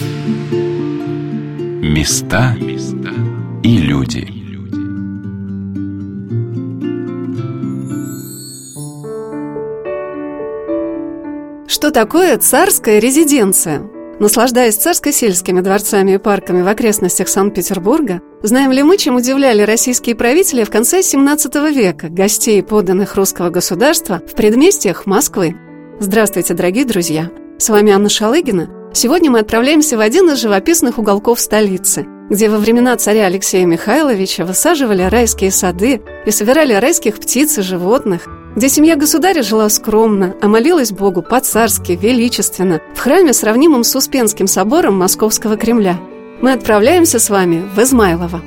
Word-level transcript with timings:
Места 0.00 2.54
и 3.64 3.78
люди 3.78 4.28
Что 11.66 11.90
такое 11.90 12.38
царская 12.38 13.00
резиденция? 13.00 13.82
Наслаждаясь 14.20 14.76
царско-сельскими 14.76 15.62
дворцами 15.62 16.12
и 16.12 16.18
парками 16.18 16.62
в 16.62 16.68
окрестностях 16.68 17.26
Санкт-Петербурга, 17.28 18.20
знаем 18.42 18.70
ли 18.70 18.84
мы, 18.84 18.98
чем 18.98 19.16
удивляли 19.16 19.62
российские 19.62 20.14
правители 20.14 20.62
в 20.62 20.70
конце 20.70 21.02
17 21.02 21.56
века 21.74 22.08
гостей, 22.08 22.62
подданных 22.62 23.16
русского 23.16 23.50
государства 23.50 24.22
в 24.28 24.36
предместьях 24.36 25.06
Москвы? 25.06 25.56
Здравствуйте, 25.98 26.54
дорогие 26.54 26.84
друзья! 26.84 27.32
С 27.58 27.68
вами 27.68 27.90
Анна 27.90 28.08
Шалыгина. 28.08 28.77
Сегодня 29.00 29.30
мы 29.30 29.38
отправляемся 29.38 29.96
в 29.96 30.00
один 30.00 30.28
из 30.28 30.40
живописных 30.40 30.98
уголков 30.98 31.38
столицы, 31.38 32.04
где 32.30 32.48
во 32.48 32.58
времена 32.58 32.96
царя 32.96 33.26
Алексея 33.26 33.64
Михайловича 33.64 34.44
высаживали 34.44 35.02
райские 35.02 35.52
сады 35.52 36.02
и 36.26 36.32
собирали 36.32 36.72
райских 36.72 37.20
птиц 37.20 37.58
и 37.58 37.62
животных, 37.62 38.26
где 38.56 38.68
семья 38.68 38.96
государя 38.96 39.44
жила 39.44 39.68
скромно, 39.68 40.34
а 40.42 40.48
молилась 40.48 40.90
Богу 40.90 41.22
по-царски, 41.22 41.92
величественно, 41.92 42.80
в 42.96 42.98
храме, 42.98 43.32
сравнимом 43.32 43.84
с 43.84 43.94
Успенским 43.94 44.48
собором 44.48 44.98
Московского 44.98 45.56
Кремля. 45.56 46.00
Мы 46.42 46.50
отправляемся 46.50 47.20
с 47.20 47.30
вами 47.30 47.62
в 47.76 47.80
Измайлово. 47.80 48.42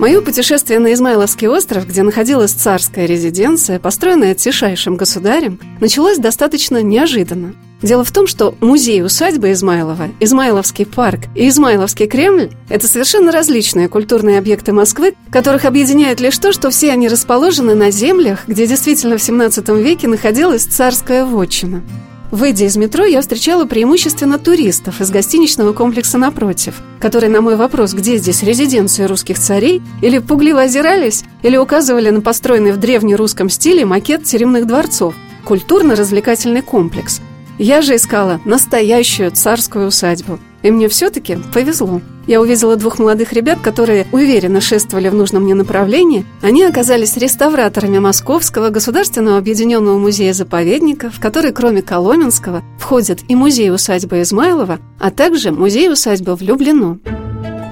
Мое 0.00 0.22
путешествие 0.22 0.78
на 0.78 0.94
Измайловский 0.94 1.46
остров, 1.46 1.86
где 1.86 2.02
находилась 2.02 2.52
царская 2.52 3.04
резиденция, 3.04 3.78
построенная 3.78 4.34
тишайшим 4.34 4.96
государем, 4.96 5.60
началось 5.78 6.16
достаточно 6.16 6.82
неожиданно. 6.82 7.52
Дело 7.82 8.02
в 8.02 8.10
том, 8.10 8.26
что 8.26 8.54
музей 8.62 9.04
усадьбы 9.04 9.52
Измайлова, 9.52 10.08
Измайловский 10.18 10.86
парк 10.86 11.24
и 11.34 11.46
Измайловский 11.50 12.06
Кремль– 12.06 12.48
это 12.70 12.88
совершенно 12.88 13.30
различные 13.30 13.90
культурные 13.90 14.38
объекты 14.38 14.72
Москвы, 14.72 15.12
которых 15.30 15.66
объединяет 15.66 16.18
лишь 16.18 16.38
то, 16.38 16.50
что 16.52 16.70
все 16.70 16.92
они 16.92 17.06
расположены 17.06 17.74
на 17.74 17.90
землях, 17.90 18.44
где 18.46 18.66
действительно 18.66 19.18
в 19.18 19.22
17 19.22 19.68
веке 19.68 20.08
находилась 20.08 20.64
царская 20.64 21.26
вотчина. 21.26 21.82
Выйдя 22.30 22.66
из 22.66 22.76
метро, 22.76 23.04
я 23.04 23.22
встречала 23.22 23.64
преимущественно 23.64 24.38
туристов 24.38 25.00
из 25.00 25.10
гостиничного 25.10 25.72
комплекса 25.72 26.16
напротив, 26.16 26.80
которые 27.00 27.28
на 27.30 27.40
мой 27.40 27.56
вопрос, 27.56 27.92
где 27.92 28.18
здесь 28.18 28.44
резиденция 28.44 29.08
русских 29.08 29.38
царей, 29.38 29.82
или 30.00 30.18
пугливо 30.18 30.62
озирались, 30.62 31.24
или 31.42 31.56
указывали 31.56 32.10
на 32.10 32.20
построенный 32.20 32.72
в 32.72 32.76
древнерусском 32.76 33.48
стиле 33.48 33.84
макет 33.84 34.24
тюремных 34.24 34.66
дворцов, 34.66 35.14
культурно-развлекательный 35.44 36.62
комплекс. 36.62 37.20
Я 37.58 37.82
же 37.82 37.96
искала 37.96 38.40
настоящую 38.44 39.32
царскую 39.32 39.88
усадьбу. 39.88 40.38
И 40.62 40.70
мне 40.70 40.88
все-таки 40.88 41.38
повезло. 41.52 42.00
Я 42.30 42.40
увидела 42.40 42.76
двух 42.76 43.00
молодых 43.00 43.32
ребят, 43.32 43.58
которые 43.60 44.06
уверенно 44.12 44.60
шествовали 44.60 45.08
в 45.08 45.14
нужном 45.14 45.42
мне 45.42 45.54
направлении. 45.54 46.24
Они 46.42 46.62
оказались 46.62 47.16
реставраторами 47.16 47.98
Московского 47.98 48.68
государственного 48.68 49.36
объединенного 49.36 49.98
музея-заповедника, 49.98 51.10
в 51.10 51.18
который, 51.18 51.50
кроме 51.50 51.82
Коломенского, 51.82 52.62
входит 52.78 53.22
и 53.26 53.34
музей-усадьба 53.34 54.22
Измайлова, 54.22 54.78
а 55.00 55.10
также 55.10 55.50
музей-усадьба 55.50 56.36
в 56.36 56.42
Люблино. 56.42 57.00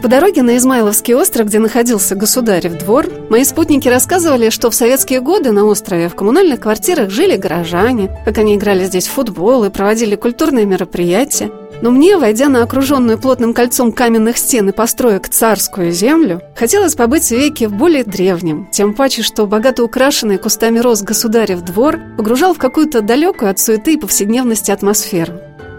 По 0.03 0.09
дороге 0.09 0.43
на 0.43 0.57
Измайловский 0.57 1.15
остров, 1.15 1.47
где 1.47 1.61
находился 1.61 2.17
государев 2.17 2.79
двор, 2.79 3.07
мои 3.31 3.45
спутники 3.45 3.87
рассказывали, 3.87 4.51
что 4.51 4.71
в 4.71 4.75
советские 4.75 5.21
годы 5.21 5.53
на 5.53 5.67
острове 5.67 6.09
в 6.09 6.17
коммунальных 6.17 6.59
квартирах 6.59 7.11
жили 7.11 7.37
горожане, 7.37 8.11
как 8.25 8.39
они 8.39 8.57
играли 8.57 8.87
здесь 8.87 9.07
в 9.07 9.13
футбол 9.13 9.63
и 9.63 9.71
проводили 9.71 10.17
культурные 10.17 10.67
мероприятия. 10.67 11.53
Но 11.81 11.91
мне, 11.91 12.17
войдя 12.17 12.49
на 12.49 12.63
окруженную 12.63 13.19
плотным 13.19 13.55
кольцом 13.55 13.93
каменных 13.93 14.37
стен 14.39 14.69
и 14.69 14.73
построек 14.73 15.29
царскую 15.29 15.93
землю, 15.93 16.43
хотелось 16.57 16.95
побыть 16.95 17.29
в 17.29 17.31
веке 17.33 17.69
в 17.69 17.73
более 17.73 18.05
древнем, 18.05 18.69
тем 18.73 18.95
паче, 18.95 19.23
что 19.23 19.47
богато 19.47 19.85
украшенный 19.85 20.39
кустами 20.39 20.81
роз 20.81 21.03
государев 21.03 21.63
двор 21.63 21.99
погружал 22.17 22.55
в 22.55 22.59
какую-то 22.59 23.01
далекую 23.01 23.51
от 23.51 23.59
суеты 23.59 23.95
и 23.95 23.97
повседневности 23.99 24.71
атмосферу. 24.71 25.35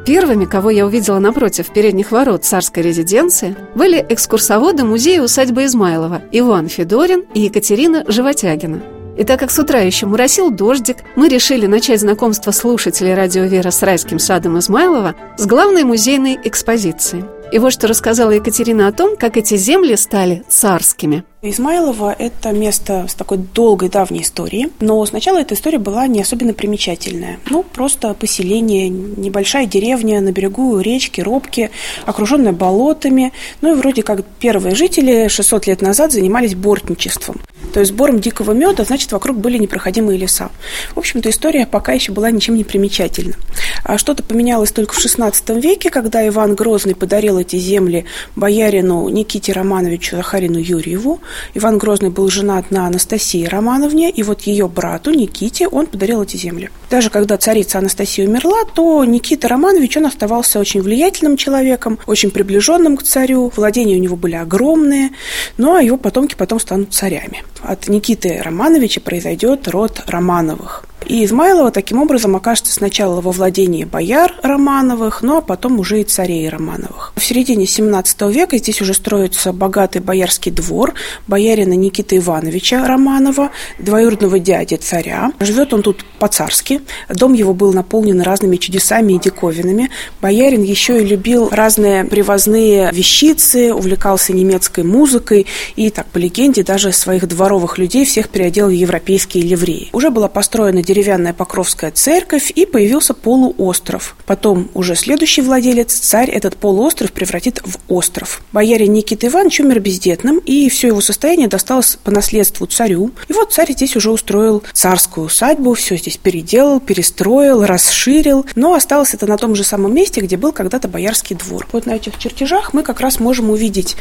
Первыми, 0.05 0.45
кого 0.45 0.69
я 0.69 0.85
увидела 0.85 1.19
напротив 1.19 1.67
передних 1.71 2.11
ворот 2.11 2.45
царской 2.45 2.81
резиденции, 2.81 3.55
были 3.75 4.03
экскурсоводы 4.09 4.83
музея 4.85 5.21
усадьбы 5.21 5.65
Измайлова 5.65 6.21
Иван 6.31 6.67
Федорин 6.69 7.25
и 7.33 7.41
Екатерина 7.41 8.05
Животягина. 8.07 8.98
И 9.19 9.25
так 9.25 9.38
как 9.38 9.52
с 9.52 9.59
утра 9.59 9.81
еще 9.81 10.06
моросил 10.06 10.50
дождик, 10.50 11.00
мы 11.18 11.28
решили 11.28 11.66
начать 11.66 12.00
знакомство 12.00 12.52
слушателей 12.52 13.13
радио 13.13 13.44
«Вера» 13.44 13.69
с 13.69 13.84
райским 13.84 14.18
садом 14.18 14.57
Измайлова 14.57 15.13
с 15.38 15.46
главной 15.46 15.84
музейной 15.84 16.40
экспозиции. 16.41 17.25
И 17.52 17.59
вот 17.59 17.74
что 17.74 17.90
рассказала 17.90 18.31
Екатерина 18.31 18.88
о 18.88 18.94
том, 18.94 19.18
как 19.18 19.35
эти 19.35 19.57
земли 19.57 19.97
стали 19.97 20.46
царскими. 20.47 21.25
Измайлово– 21.41 22.13
это 22.19 22.51
место 22.51 23.05
с 23.07 23.13
такой 23.13 23.38
долгой 23.38 23.88
давней 23.88 24.23
историей, 24.23 24.73
но 24.81 25.05
сначала 25.05 25.38
эта 25.38 25.55
история 25.55 25.77
была 25.77 26.05
не 26.05 26.22
особенно 26.22 26.53
примечательная. 26.53 27.39
Ну, 27.50 27.63
просто 27.63 28.13
поселение, 28.13 28.89
небольшая 28.89 29.66
деревня 29.66 30.19
на 30.19 30.33
берегу 30.33 30.77
речки 30.81 31.22
Робки, 31.22 31.72
окруженная 32.05 32.51
болотами. 32.51 33.31
Ну 33.61 33.72
и 33.72 33.75
вроде 33.75 34.03
как 34.03 34.25
первые 34.41 34.75
жители 34.75 35.29
600 35.29 35.67
лет 35.67 35.81
назад 35.81 36.11
занимались 36.11 36.55
бортничеством. 36.55 37.39
То 37.73 37.79
есть 37.79 37.94
сбором 37.94 38.19
дикого 38.19 38.51
меда, 38.51 38.83
значит, 38.83 39.11
вокруг 39.11 39.38
были 39.38 39.57
непроходимые 39.57 40.17
леса. 40.17 40.50
В 40.95 41.00
общем-то, 41.00 41.29
история 41.29 41.66
пока 41.66 41.94
еще 41.94 42.11
была 42.11 42.31
ничем 42.31 42.56
не 42.56 42.63
примечательна. 42.63 43.35
А 43.83 43.97
что-то 43.97 44.23
поменялось 44.23 44.71
только 44.71 44.94
в 44.94 44.97
XVI 44.97 45.61
веке, 45.61 45.89
когда 45.89 46.27
Иван 46.27 46.56
Грозный 46.56 46.95
подарил 46.95 47.38
эти 47.38 47.57
земли 47.57 48.06
боярину 48.35 49.07
Никите 49.07 49.53
Романовичу 49.53 50.17
Захарину 50.17 50.57
Юрьеву. 50.57 51.21
Иван 51.53 51.78
Грозный 51.78 52.09
был 52.09 52.29
женат 52.29 52.72
на 52.72 52.88
Анастасии 52.88 53.45
Романовне, 53.45 54.09
и 54.09 54.23
вот 54.23 54.41
ее 54.41 54.67
брату 54.67 55.12
Никите 55.12 55.67
он 55.67 55.85
подарил 55.85 56.23
эти 56.23 56.38
земли. 56.38 56.69
Даже 56.90 57.09
когда 57.09 57.38
царица 57.38 57.79
Анастасия 57.79 58.28
умерла, 58.28 58.63
то 58.66 59.03
Никита 59.06 59.47
Романович, 59.47 59.97
он 59.97 60.06
оставался 60.06 60.59
очень 60.59 60.81
влиятельным 60.81 61.38
человеком, 61.38 62.00
очень 62.07 62.31
приближенным 62.31 62.97
к 62.97 63.03
царю, 63.03 63.51
владения 63.56 63.95
у 63.95 64.00
него 64.00 64.16
были 64.16 64.35
огромные, 64.35 65.12
ну 65.57 65.75
а 65.75 65.81
его 65.81 65.97
потомки 65.97 66.35
потом 66.35 66.59
станут 66.59 66.94
царями. 66.94 67.44
От 67.61 67.87
Никиты 67.87 68.41
Романовича 68.41 69.01
произойдет 69.01 69.67
род 69.67 70.03
Романовых. 70.07 70.85
И 71.05 71.25
Измайлова 71.25 71.71
таким 71.71 72.01
образом 72.01 72.35
окажется 72.35 72.73
сначала 72.73 73.21
во 73.21 73.31
владении 73.31 73.83
бояр 73.83 74.35
Романовых, 74.43 75.21
ну 75.21 75.37
а 75.37 75.41
потом 75.41 75.79
уже 75.79 76.01
и 76.01 76.03
царей 76.03 76.47
Романовых. 76.49 77.13
В 77.15 77.23
середине 77.23 77.65
17 77.65 78.21
века 78.23 78.57
здесь 78.57 78.81
уже 78.81 78.93
строится 78.93 79.53
богатый 79.53 80.01
боярский 80.01 80.51
двор 80.51 80.93
боярина 81.27 81.73
Никиты 81.73 82.17
Ивановича 82.17 82.85
Романова, 82.85 83.49
двоюродного 83.79 84.39
дяди 84.39 84.75
царя. 84.75 85.31
Живет 85.39 85.73
он 85.73 85.81
тут 85.81 86.05
по-царски. 86.19 86.81
Дом 87.09 87.33
его 87.33 87.53
был 87.53 87.73
наполнен 87.73 88.21
разными 88.21 88.57
чудесами 88.57 89.13
и 89.13 89.19
диковинами. 89.19 89.89
Боярин 90.21 90.61
еще 90.61 91.01
и 91.01 91.05
любил 91.05 91.49
разные 91.49 92.03
привозные 92.03 92.91
вещицы, 92.91 93.73
увлекался 93.73 94.33
немецкой 94.33 94.83
музыкой 94.83 95.47
и, 95.75 95.89
так 95.89 96.07
по 96.07 96.17
легенде, 96.17 96.63
даже 96.63 96.91
своих 96.91 97.27
дворовых 97.49 97.79
людей 97.79 98.05
всех 98.05 98.29
переодел 98.29 98.67
в 98.67 98.69
европейские 98.69 99.43
ливреи. 99.43 99.89
Уже 99.91 100.11
была 100.11 100.27
построена 100.27 100.83
деревянная 100.83 101.33
Покровская 101.33 101.89
церковь, 101.89 102.51
и 102.53 102.67
появился 102.67 103.15
полуостров. 103.15 104.15
Потом 104.27 104.69
уже 104.75 104.95
следующий 104.95 105.41
владелец, 105.41 105.91
царь, 105.91 106.29
этот 106.29 106.57
полуостров 106.57 107.11
превратит 107.11 107.59
в 107.65 107.77
остров. 107.88 108.43
Боярин 108.51 108.93
Никита 108.93 109.25
Иванович 109.27 109.61
умер 109.61 109.79
бездетным, 109.79 110.38
и 110.38 110.69
все 110.69 110.89
его 110.89 111.01
состояние 111.01 111.47
досталось 111.47 111.97
по 112.03 112.11
наследству 112.11 112.67
царю. 112.67 113.11
И 113.27 113.33
вот 113.33 113.51
царь 113.51 113.71
здесь 113.71 113.95
уже 113.95 114.11
устроил 114.11 114.61
царскую 114.71 115.25
усадьбу, 115.25 115.73
все 115.73 115.97
здесь 115.97 116.17
переделал, 116.17 116.79
перестроил, 116.79 117.65
расширил, 117.65 118.45
но 118.53 118.75
осталось 118.75 119.15
это 119.15 119.25
на 119.25 119.38
том 119.38 119.56
же 119.56 119.63
самом 119.63 119.91
месте, 119.95 120.21
где 120.21 120.38
был 120.38 120.51
когда-то 120.51 120.88
боярский 120.88 121.35
двор. 121.35 121.68
Вот 121.71 121.88
на 121.88 121.94
этих 121.94 122.19
чертежах 122.19 122.75
мы 122.75 122.83
как 122.83 123.00
раз 123.00 123.19
можем 123.19 123.50
увидеть, 123.50 123.95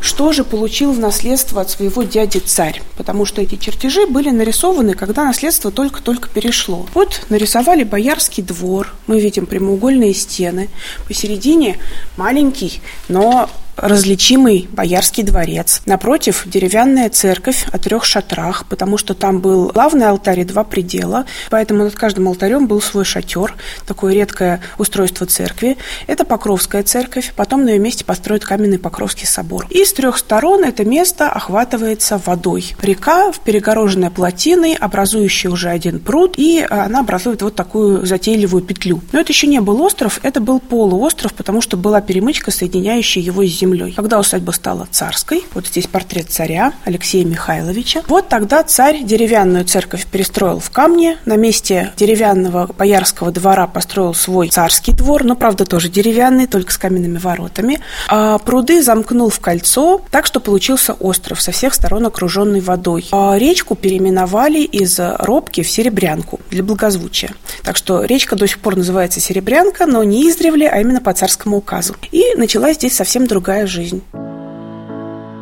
что 0.00 0.32
же 0.32 0.44
получил 0.44 0.92
в 0.92 1.00
наследство 1.00 1.60
от 1.60 1.70
своего 1.70 2.04
дяди 2.04 2.38
царь, 2.38 2.83
потому 2.96 3.24
что 3.24 3.42
эти 3.42 3.56
чертежи 3.56 4.06
были 4.06 4.30
нарисованы, 4.30 4.94
когда 4.94 5.24
наследство 5.24 5.70
только-только 5.70 6.14
только 6.14 6.28
перешло. 6.28 6.86
Вот 6.94 7.26
нарисовали 7.28 7.84
боярский 7.84 8.42
двор. 8.42 8.94
Мы 9.06 9.20
видим 9.20 9.46
прямоугольные 9.46 10.14
стены. 10.14 10.68
Посередине 11.06 11.78
маленький, 12.16 12.80
но 13.08 13.50
различимый 13.76 14.68
боярский 14.70 15.22
дворец. 15.22 15.82
Напротив 15.86 16.44
деревянная 16.46 17.10
церковь 17.10 17.66
о 17.72 17.78
трех 17.78 18.04
шатрах, 18.04 18.66
потому 18.68 18.98
что 18.98 19.14
там 19.14 19.40
был 19.40 19.68
главный 19.68 20.06
алтарь 20.06 20.40
и 20.40 20.44
два 20.44 20.64
предела, 20.64 21.26
поэтому 21.50 21.84
над 21.84 21.94
каждым 21.94 22.28
алтарем 22.28 22.66
был 22.66 22.80
свой 22.80 23.04
шатер, 23.04 23.54
такое 23.86 24.14
редкое 24.14 24.60
устройство 24.78 25.26
церкви. 25.26 25.76
Это 26.06 26.24
Покровская 26.24 26.82
церковь, 26.82 27.32
потом 27.36 27.64
на 27.64 27.70
ее 27.70 27.78
месте 27.78 28.04
построят 28.04 28.44
каменный 28.44 28.78
Покровский 28.78 29.26
собор. 29.26 29.66
И 29.70 29.84
с 29.84 29.92
трех 29.92 30.18
сторон 30.18 30.64
это 30.64 30.84
место 30.84 31.28
охватывается 31.28 32.20
водой. 32.24 32.74
Река, 32.80 33.32
перегороженная 33.44 34.10
плотиной, 34.10 34.74
образующая 34.74 35.50
уже 35.50 35.68
один 35.68 36.00
пруд, 36.00 36.34
и 36.36 36.66
она 36.68 37.00
образует 37.00 37.42
вот 37.42 37.54
такую 37.54 38.06
затейливую 38.06 38.62
петлю. 38.62 39.00
Но 39.12 39.20
это 39.20 39.32
еще 39.32 39.46
не 39.46 39.60
был 39.60 39.80
остров, 39.82 40.20
это 40.22 40.40
был 40.40 40.60
полуостров, 40.60 41.34
потому 41.34 41.60
что 41.60 41.76
была 41.76 42.00
перемычка, 42.00 42.50
соединяющая 42.50 43.22
его 43.22 43.44
с 43.44 43.48
землей. 43.48 43.63
Когда 43.96 44.18
усадьба 44.18 44.52
стала 44.52 44.86
царской, 44.90 45.44
вот 45.54 45.66
здесь 45.66 45.86
портрет 45.86 46.30
царя 46.30 46.72
Алексея 46.84 47.24
Михайловича, 47.24 48.02
вот 48.06 48.28
тогда 48.28 48.62
царь 48.62 49.02
деревянную 49.02 49.64
церковь 49.64 50.06
перестроил 50.06 50.58
в 50.58 50.70
камне, 50.70 51.18
на 51.24 51.36
месте 51.36 51.92
деревянного 51.96 52.66
боярского 52.66 53.30
двора 53.30 53.66
построил 53.66 54.14
свой 54.14 54.48
царский 54.48 54.92
двор, 54.92 55.24
но, 55.24 55.36
правда, 55.36 55.64
тоже 55.64 55.88
деревянный, 55.88 56.46
только 56.46 56.72
с 56.72 56.78
каменными 56.78 57.18
воротами, 57.18 57.80
а 58.08 58.38
пруды 58.38 58.82
замкнул 58.82 59.30
в 59.30 59.40
кольцо, 59.40 60.02
так 60.10 60.26
что 60.26 60.40
получился 60.40 60.92
остров 60.94 61.40
со 61.40 61.52
всех 61.52 61.74
сторон 61.74 62.06
окруженный 62.06 62.60
водой. 62.60 63.08
А 63.12 63.36
речку 63.38 63.74
переименовали 63.74 64.60
из 64.60 64.98
Робки 64.98 65.62
в 65.62 65.70
Серебрянку 65.70 66.40
для 66.50 66.62
благозвучия. 66.62 67.32
Так 67.62 67.76
что 67.76 68.04
речка 68.04 68.36
до 68.36 68.46
сих 68.46 68.58
пор 68.58 68.76
называется 68.76 69.20
Серебрянка, 69.20 69.86
но 69.86 70.02
не 70.04 70.28
издревле, 70.28 70.68
а 70.68 70.80
именно 70.80 71.00
по 71.00 71.12
царскому 71.12 71.58
указу. 71.58 71.96
И 72.12 72.34
началась 72.36 72.76
здесь 72.76 72.94
совсем 72.94 73.26
другая 73.26 73.53
жизнь. 73.66 74.02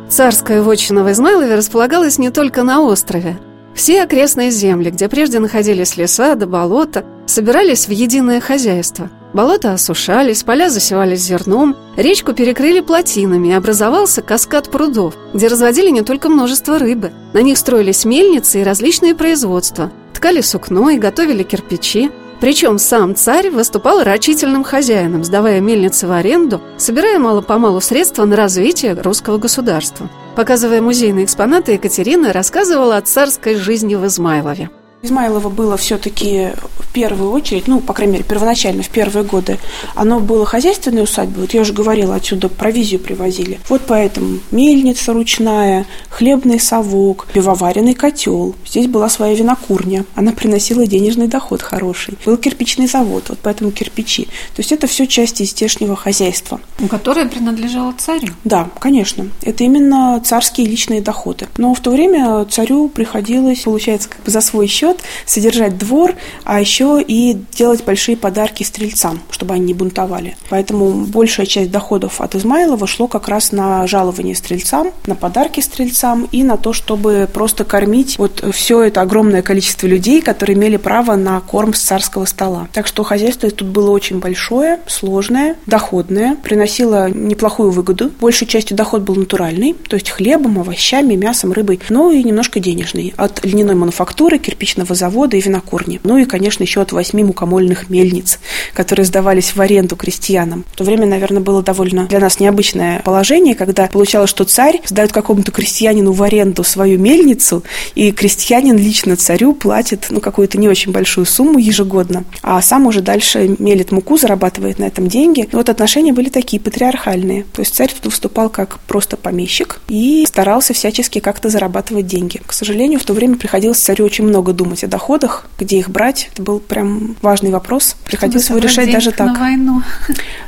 Царская 0.09 0.61
вотчина 0.61 1.03
в 1.03 1.11
Измайлове 1.11 1.55
располагалась 1.55 2.19
не 2.19 2.29
только 2.29 2.63
на 2.63 2.81
острове. 2.81 3.37
Все 3.73 4.03
окрестные 4.03 4.51
земли, 4.51 4.91
где 4.91 5.09
прежде 5.09 5.39
находились 5.39 5.97
леса 5.97 6.35
да 6.35 6.45
болота, 6.45 7.03
собирались 7.25 7.87
в 7.87 7.91
единое 7.91 8.39
хозяйство. 8.39 9.09
Болота 9.33 9.73
осушались, 9.73 10.43
поля 10.43 10.69
засевались 10.69 11.21
зерном, 11.21 11.75
речку 11.97 12.33
перекрыли 12.33 12.81
плотинами, 12.81 13.47
и 13.47 13.53
образовался 13.53 14.21
каскад 14.21 14.69
прудов, 14.69 15.15
где 15.33 15.47
разводили 15.47 15.89
не 15.89 16.01
только 16.03 16.29
множество 16.29 16.77
рыбы. 16.77 17.11
На 17.33 17.41
них 17.41 17.57
строились 17.57 18.05
мельницы 18.05 18.61
и 18.61 18.63
различные 18.63 19.15
производства, 19.15 19.91
ткали 20.13 20.41
сукно 20.41 20.91
и 20.91 20.99
готовили 20.99 21.41
кирпичи. 21.41 22.11
Причем 22.39 22.77
сам 22.77 23.15
царь 23.15 23.49
выступал 23.49 24.03
рачительным 24.03 24.63
хозяином, 24.63 25.23
сдавая 25.23 25.61
мельницы 25.61 26.07
в 26.07 26.11
аренду, 26.11 26.61
собирая 26.77 27.19
мало-помалу 27.19 27.79
средства 27.79 28.25
на 28.25 28.35
развитие 28.35 28.93
русского 28.93 29.37
государства. 29.37 30.09
Показывая 30.35 30.81
музейные 30.81 31.25
экспонаты, 31.25 31.73
Екатерина 31.73 32.33
рассказывала 32.33 32.97
о 32.97 33.01
царской 33.01 33.55
жизни 33.55 33.95
в 33.95 34.05
Измайлове. 34.05 34.69
Измайлово 35.03 35.49
было 35.49 35.75
все-таки 35.75 36.51
в 36.79 36.93
первую 36.93 37.31
очередь, 37.31 37.67
ну, 37.67 37.81
по 37.81 37.91
крайней 37.91 38.13
мере, 38.13 38.23
первоначально, 38.23 38.83
в 38.83 38.89
первые 38.89 39.25
годы, 39.25 39.59
оно 39.95 40.21
было 40.21 40.45
хозяйственной 40.45 41.03
усадьбой. 41.03 41.41
Вот 41.41 41.53
я 41.53 41.61
уже 41.61 41.73
говорила, 41.73 42.15
отсюда 42.15 42.47
провизию 42.47 43.01
привозили. 43.01 43.59
Вот 43.67 43.81
поэтому 43.85 44.39
мельница 44.51 45.11
ручная, 45.11 45.85
хлебный 46.09 46.57
совок, 46.57 47.27
пивоваренный 47.33 47.95
котел. 47.95 48.55
Здесь 48.65 48.87
была 48.87 49.09
своя 49.09 49.35
винокурня. 49.35 50.05
Она 50.15 50.31
приносила 50.31 50.87
денежный 50.87 51.27
доход 51.27 51.61
хороший. 51.61 52.17
Был 52.25 52.37
кирпичный 52.37 52.87
завод, 52.87 53.25
вот 53.27 53.39
поэтому 53.43 53.71
кирпичи. 53.71 54.25
То 54.55 54.59
есть 54.59 54.71
это 54.71 54.87
все 54.87 55.05
части 55.05 55.43
здешнего 55.43 55.97
хозяйства. 55.97 56.61
Которое 56.89 57.27
принадлежало 57.27 57.93
царю? 57.97 58.29
Да, 58.45 58.69
конечно. 58.79 59.27
Это 59.41 59.65
именно 59.65 60.21
царские 60.23 60.67
личные 60.67 61.01
доходы. 61.01 61.49
Но 61.57 61.73
в 61.73 61.81
то 61.81 61.91
время 61.91 62.45
царю 62.45 62.87
приходилось, 62.87 63.63
получается, 63.63 64.07
как 64.07 64.23
бы 64.23 64.31
за 64.31 64.39
свой 64.39 64.67
счет 64.67 64.92
счет 64.93 65.03
содержать 65.25 65.77
двор, 65.77 66.15
а 66.43 66.59
еще 66.59 67.03
и 67.05 67.37
делать 67.51 67.83
большие 67.83 68.17
подарки 68.17 68.63
стрельцам, 68.63 69.21
чтобы 69.29 69.53
они 69.55 69.65
не 69.65 69.73
бунтовали. 69.73 70.35
Поэтому 70.49 70.91
большая 70.91 71.45
часть 71.45 71.71
доходов 71.71 72.21
от 72.21 72.35
Измайлова 72.35 72.87
шло 72.87 73.07
как 73.07 73.27
раз 73.27 73.51
на 73.51 73.85
жалование 73.87 74.35
стрельцам, 74.35 74.91
на 75.05 75.15
подарки 75.15 75.59
стрельцам 75.59 76.27
и 76.31 76.43
на 76.43 76.57
то, 76.57 76.73
чтобы 76.73 77.29
просто 77.31 77.63
кормить 77.63 78.17
вот 78.17 78.43
все 78.53 78.83
это 78.83 79.01
огромное 79.01 79.41
количество 79.41 79.87
людей, 79.87 80.21
которые 80.21 80.57
имели 80.57 80.77
право 80.77 81.15
на 81.15 81.39
корм 81.41 81.73
с 81.73 81.79
царского 81.79 82.25
стола. 82.25 82.67
Так 82.73 82.87
что 82.87 83.03
хозяйство 83.03 83.49
тут 83.49 83.67
было 83.67 83.91
очень 83.91 84.19
большое, 84.19 84.79
сложное, 84.87 85.55
доходное, 85.65 86.35
приносило 86.35 87.09
неплохую 87.09 87.71
выгоду. 87.71 88.11
Большей 88.19 88.47
частью 88.47 88.77
доход 88.77 89.01
был 89.01 89.15
натуральный, 89.15 89.73
то 89.73 89.95
есть 89.95 90.09
хлебом, 90.09 90.59
овощами, 90.59 91.15
мясом, 91.15 91.51
рыбой, 91.51 91.79
но 91.89 92.11
и 92.11 92.23
немножко 92.23 92.59
денежный. 92.59 93.13
От 93.17 93.43
льняной 93.45 93.75
мануфактуры, 93.75 94.37
кирпичного 94.37 94.82
молочного 94.83 94.95
завода 94.95 95.37
и 95.37 95.41
винокурни. 95.41 95.99
Ну 96.03 96.17
и, 96.17 96.25
конечно, 96.25 96.63
еще 96.63 96.81
от 96.81 96.91
восьми 96.91 97.23
мукомольных 97.23 97.89
мельниц, 97.89 98.39
которые 98.73 99.05
сдавались 99.05 99.55
в 99.55 99.61
аренду 99.61 99.95
крестьянам. 99.95 100.65
В 100.73 100.77
то 100.77 100.83
время, 100.83 101.05
наверное, 101.05 101.41
было 101.41 101.61
довольно 101.61 102.05
для 102.05 102.19
нас 102.19 102.39
необычное 102.39 102.99
положение, 102.99 103.55
когда 103.55 103.87
получалось, 103.87 104.29
что 104.29 104.45
царь 104.45 104.81
сдает 104.85 105.11
какому-то 105.11 105.51
крестьянину 105.51 106.11
в 106.11 106.21
аренду 106.23 106.63
свою 106.63 106.99
мельницу, 106.99 107.63
и 107.95 108.11
крестьянин 108.11 108.77
лично 108.77 109.15
царю 109.15 109.53
платит 109.53 110.07
ну, 110.09 110.19
какую-то 110.19 110.57
не 110.57 110.69
очень 110.69 110.91
большую 110.91 111.25
сумму 111.25 111.59
ежегодно, 111.59 112.23
а 112.41 112.61
сам 112.61 112.87
уже 112.87 113.01
дальше 113.01 113.55
мелит 113.59 113.91
муку, 113.91 114.17
зарабатывает 114.17 114.79
на 114.79 114.85
этом 114.85 115.07
деньги. 115.07 115.47
И 115.51 115.55
вот 115.55 115.69
отношения 115.69 116.13
были 116.13 116.29
такие 116.29 116.61
патриархальные. 116.61 117.45
То 117.53 117.61
есть 117.61 117.75
царь 117.75 117.93
выступал 118.03 118.49
как 118.49 118.79
просто 118.87 119.17
помещик 119.17 119.79
и 119.87 120.25
старался 120.27 120.73
всячески 120.73 121.19
как-то 121.19 121.49
зарабатывать 121.49 122.07
деньги. 122.07 122.41
К 122.45 122.53
сожалению, 122.53 122.99
в 122.99 123.03
то 123.03 123.13
время 123.13 123.35
приходилось 123.35 123.79
царю 123.79 124.05
очень 124.05 124.25
много 124.25 124.53
думать 124.53 124.72
думать 124.73 124.83
о 124.83 124.87
доходах, 124.87 125.45
где 125.59 125.77
их 125.77 125.89
брать. 125.89 126.29
Это 126.33 126.41
был 126.41 126.59
прям 126.59 127.15
важный 127.21 127.51
вопрос. 127.51 127.95
Приходилось 128.05 128.49
его 128.49 128.59
решать 128.59 128.91
даже 128.91 129.11
так. 129.11 129.27
на 129.27 129.39
войну. 129.39 129.83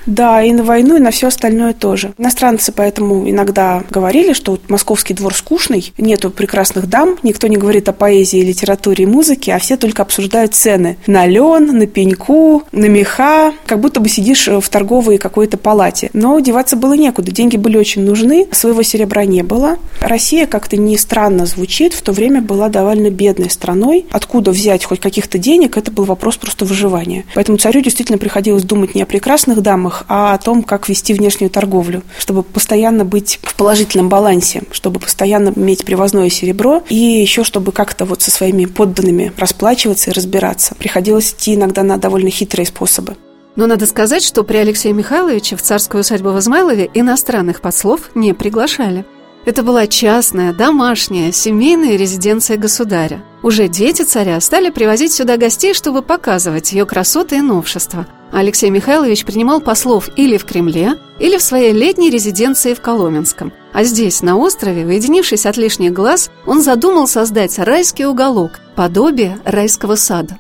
Да, 0.06 0.44
и 0.44 0.52
на 0.52 0.64
войну, 0.64 0.98
и 0.98 1.00
на 1.00 1.12
все 1.12 1.28
остальное 1.28 1.74
тоже. 1.74 2.14
Иностранцы 2.18 2.72
поэтому 2.72 3.30
иногда 3.30 3.84
говорили, 3.90 4.34
что 4.34 4.52
вот 4.52 4.70
московский 4.70 5.14
двор 5.14 5.34
скучный, 5.34 5.94
нету 5.98 6.30
прекрасных 6.30 6.88
дам, 6.88 7.18
никто 7.24 7.48
не 7.48 7.58
говорит 7.58 7.90
о 7.90 7.94
поэзии, 7.94 8.42
литературе 8.42 9.04
и 9.04 9.08
музыке, 9.08 9.54
а 9.54 9.60
все 9.60 9.78
только 9.78 10.04
обсуждают 10.04 10.54
цены 10.54 10.98
на 11.08 11.26
лен, 11.26 11.78
на 11.78 11.88
пеньку, 11.88 12.64
на 12.72 12.86
меха, 12.86 13.54
как 13.66 13.80
будто 13.80 14.00
бы 14.00 14.10
сидишь 14.10 14.48
в 14.48 14.70
торговой 14.70 15.18
какой-то 15.18 15.58
палате. 15.58 16.10
Но 16.14 16.40
деваться 16.40 16.76
было 16.76 16.94
некуда, 16.94 17.32
деньги 17.32 17.58
были 17.58 17.78
очень 17.78 18.04
нужны, 18.04 18.48
своего 18.52 18.84
серебра 18.84 19.26
не 19.26 19.44
было. 19.44 19.78
Россия, 20.02 20.46
как-то 20.46 20.78
не 20.78 20.98
странно 20.98 21.46
звучит, 21.46 21.94
в 21.94 22.02
то 22.02 22.12
время 22.12 22.42
была 22.42 22.70
довольно 22.70 23.10
бедной 23.10 23.50
страной, 23.50 24.06
откуда 24.12 24.52
взять 24.52 24.86
хоть 24.86 25.00
каких-то 25.00 25.38
денег, 25.38 25.78
это 25.78 25.92
был 25.92 26.04
вопрос 26.04 26.38
просто 26.38 26.66
выживания. 26.66 27.26
Поэтому 27.34 27.58
царю 27.58 27.82
действительно 27.82 28.18
приходилось 28.18 28.64
думать 28.64 28.96
не 28.96 29.02
о 29.02 29.06
прекрасных 29.06 29.62
дамах, 29.62 29.95
а 30.08 30.34
о 30.34 30.38
том, 30.38 30.64
как 30.64 30.90
вести 30.90 31.14
внешнюю 31.14 31.50
торговлю, 31.50 32.04
чтобы 32.18 32.44
постоянно 32.44 33.06
быть 33.06 33.40
в 33.42 33.56
положительном 33.56 34.10
балансе, 34.10 34.64
чтобы 34.72 35.00
постоянно 35.00 35.54
иметь 35.56 35.86
привозное 35.86 36.30
серебро 36.30 36.84
и 36.90 36.96
еще 36.96 37.44
чтобы 37.44 37.72
как-то 37.72 38.06
вот 38.06 38.22
со 38.22 38.32
своими 38.32 38.66
подданными 38.66 39.32
расплачиваться 39.38 40.12
и 40.12 40.14
разбираться. 40.14 40.76
Приходилось 40.76 41.32
идти 41.32 41.56
иногда 41.56 41.84
на 41.84 41.98
довольно 41.98 42.30
хитрые 42.30 42.66
способы. 42.66 43.16
Но 43.56 43.68
надо 43.68 43.86
сказать, 43.86 44.24
что 44.24 44.44
при 44.44 44.58
Алексее 44.58 44.94
Михайловиче 44.94 45.56
в 45.56 45.62
царскую 45.62 46.02
усадьбу 46.02 46.32
в 46.32 46.40
Измайлове 46.40 46.90
иностранных 46.94 47.62
послов 47.62 48.12
не 48.14 48.34
приглашали. 48.34 49.06
Это 49.46 49.62
была 49.62 49.86
частная, 49.86 50.54
домашняя, 50.54 51.32
семейная 51.32 51.98
резиденция 51.98 52.58
государя. 52.58 53.24
Уже 53.44 53.68
дети 53.68 54.02
царя 54.02 54.42
стали 54.42 54.72
привозить 54.72 55.14
сюда 55.14 55.38
гостей, 55.38 55.76
чтобы 55.76 56.02
показывать 56.02 56.74
ее 56.74 56.88
красоты 56.88 57.38
и 57.38 57.42
новшества. 57.42 58.08
Алексей 58.32 58.72
Михайлович 58.72 59.24
принимал 59.24 59.62
послов 59.62 60.10
или 60.16 60.38
в 60.38 60.46
Кремле, 60.46 60.96
или 61.20 61.38
в 61.38 61.44
своей 61.44 61.74
летней 61.74 62.10
резиденции 62.10 62.74
в 62.74 62.82
Коломенском. 62.82 63.54
А 63.72 63.84
здесь, 63.84 64.24
на 64.24 64.36
острове, 64.36 64.84
уединившись 64.84 65.46
от 65.46 65.58
лишних 65.58 65.94
глаз, 65.94 66.32
он 66.48 66.62
задумал 66.62 67.08
создать 67.08 67.60
райский 67.60 68.06
уголок, 68.06 68.60
подобие 68.76 69.38
райского 69.46 69.96
сада. 69.96 70.40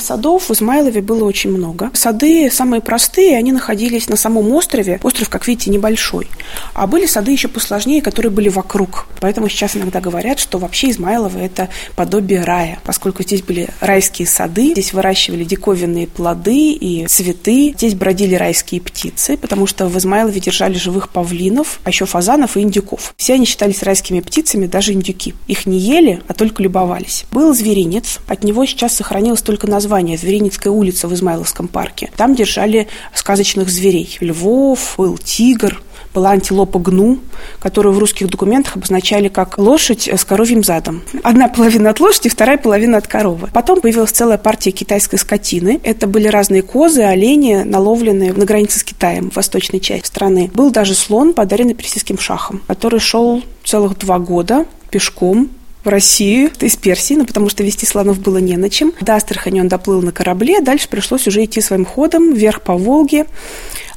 Садов 0.00 0.48
в 0.48 0.52
Измайлове 0.52 1.02
было 1.02 1.24
очень 1.24 1.50
много. 1.50 1.90
Сады 1.94 2.50
самые 2.50 2.80
простые, 2.80 3.36
они 3.36 3.52
находились 3.52 4.08
на 4.08 4.16
самом 4.16 4.50
острове. 4.52 4.98
Остров, 5.02 5.28
как 5.28 5.46
видите, 5.46 5.70
небольшой. 5.70 6.28
А 6.74 6.86
были 6.86 7.06
сады 7.06 7.32
еще 7.32 7.48
посложнее, 7.48 8.02
которые 8.02 8.32
были 8.32 8.48
вокруг. 8.48 9.06
Поэтому 9.20 9.48
сейчас 9.48 9.76
иногда 9.76 10.00
говорят, 10.00 10.38
что 10.38 10.58
вообще 10.58 10.90
Измайлово– 10.90 11.38
это 11.40 11.68
подобие 11.96 12.44
рая, 12.44 12.78
поскольку 12.84 13.22
здесь 13.22 13.42
были 13.42 13.68
райские 13.80 14.26
сады, 14.26 14.72
здесь 14.72 14.92
выращивали 14.92 15.44
диковинные 15.44 16.06
плоды 16.06 16.72
и 16.72 17.06
цветы, 17.06 17.74
здесь 17.76 17.94
бродили 17.94 18.34
райские 18.34 18.80
птицы, 18.80 19.36
потому 19.36 19.66
что 19.66 19.86
в 19.86 19.98
Измайлове 19.98 20.40
держали 20.40 20.74
живых 20.74 21.10
павлинов, 21.10 21.80
а 21.84 21.90
еще 21.90 22.06
фазанов 22.06 22.56
и 22.56 22.60
индюков. 22.60 23.14
Все 23.16 23.34
они 23.34 23.44
считались 23.44 23.82
райскими 23.82 24.20
птицами, 24.20 24.66
даже 24.66 24.92
индюки. 24.92 25.34
Их 25.46 25.66
не 25.66 25.78
ели, 25.78 26.22
а 26.26 26.34
только 26.34 26.62
любовались. 26.62 27.26
Был 27.30 27.54
зверинец, 27.54 28.18
от 28.26 28.44
него 28.44 28.64
сейчас 28.64 28.94
сохранилось 28.94 29.42
только 29.42 29.66
название 29.66 29.89
название 29.90 30.16
Звериницкая 30.16 30.72
улица 30.72 31.08
в 31.08 31.14
Измайловском 31.14 31.66
парке. 31.66 32.12
Там 32.16 32.36
держали 32.36 32.86
сказочных 33.12 33.68
зверей. 33.68 34.16
Львов, 34.20 34.94
был 34.96 35.18
тигр, 35.18 35.82
была 36.14 36.30
антилопа 36.30 36.78
гну, 36.78 37.18
которую 37.58 37.92
в 37.92 37.98
русских 37.98 38.28
документах 38.28 38.76
обозначали 38.76 39.26
как 39.26 39.58
лошадь 39.58 40.08
с 40.08 40.24
коровьим 40.24 40.62
задом. 40.62 41.02
Одна 41.24 41.48
половина 41.48 41.90
от 41.90 41.98
лошади, 41.98 42.28
вторая 42.28 42.56
половина 42.56 42.98
от 42.98 43.08
коровы. 43.08 43.48
Потом 43.52 43.80
появилась 43.80 44.12
целая 44.12 44.38
партия 44.38 44.70
китайской 44.70 45.16
скотины. 45.16 45.80
Это 45.82 46.06
были 46.06 46.28
разные 46.28 46.62
козы, 46.62 47.02
олени, 47.02 47.64
наловленные 47.64 48.32
на 48.32 48.44
границе 48.44 48.78
с 48.78 48.84
Китаем, 48.84 49.32
в 49.32 49.34
восточной 49.34 49.80
части 49.80 50.06
страны. 50.06 50.52
Был 50.54 50.70
даже 50.70 50.94
слон, 50.94 51.32
подаренный 51.32 51.74
персидским 51.74 52.16
шахом, 52.18 52.62
который 52.68 53.00
шел 53.00 53.42
целых 53.64 53.98
два 53.98 54.20
года 54.20 54.66
пешком 54.90 55.50
в 55.84 55.88
Россию 55.88 56.50
из 56.60 56.76
Персии, 56.76 57.14
ну, 57.14 57.24
потому 57.24 57.48
что 57.48 57.62
вести 57.62 57.86
слонов 57.86 58.20
было 58.20 58.38
не 58.38 58.56
на 58.56 58.70
чем. 58.70 58.92
До 59.00 59.14
Астрахани 59.14 59.60
он 59.60 59.68
доплыл 59.68 60.02
на 60.02 60.12
корабле, 60.12 60.60
дальше 60.60 60.88
пришлось 60.88 61.26
уже 61.26 61.44
идти 61.44 61.60
своим 61.60 61.84
ходом 61.84 62.32
вверх 62.34 62.62
по 62.62 62.74
Волге. 62.74 63.26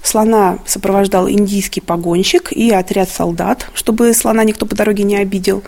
Слона 0.04 0.60
сопровождал 0.66 1.30
индийский 1.30 1.82
погонщик 1.82 2.52
и 2.52 2.72
отряд 2.72 3.10
солдат, 3.10 3.68
чтобы 3.74 4.14
слона 4.14 4.44
никто 4.44 4.66
по 4.66 4.76
дороге 4.76 5.04
не 5.04 5.16
обидел. 5.16 5.64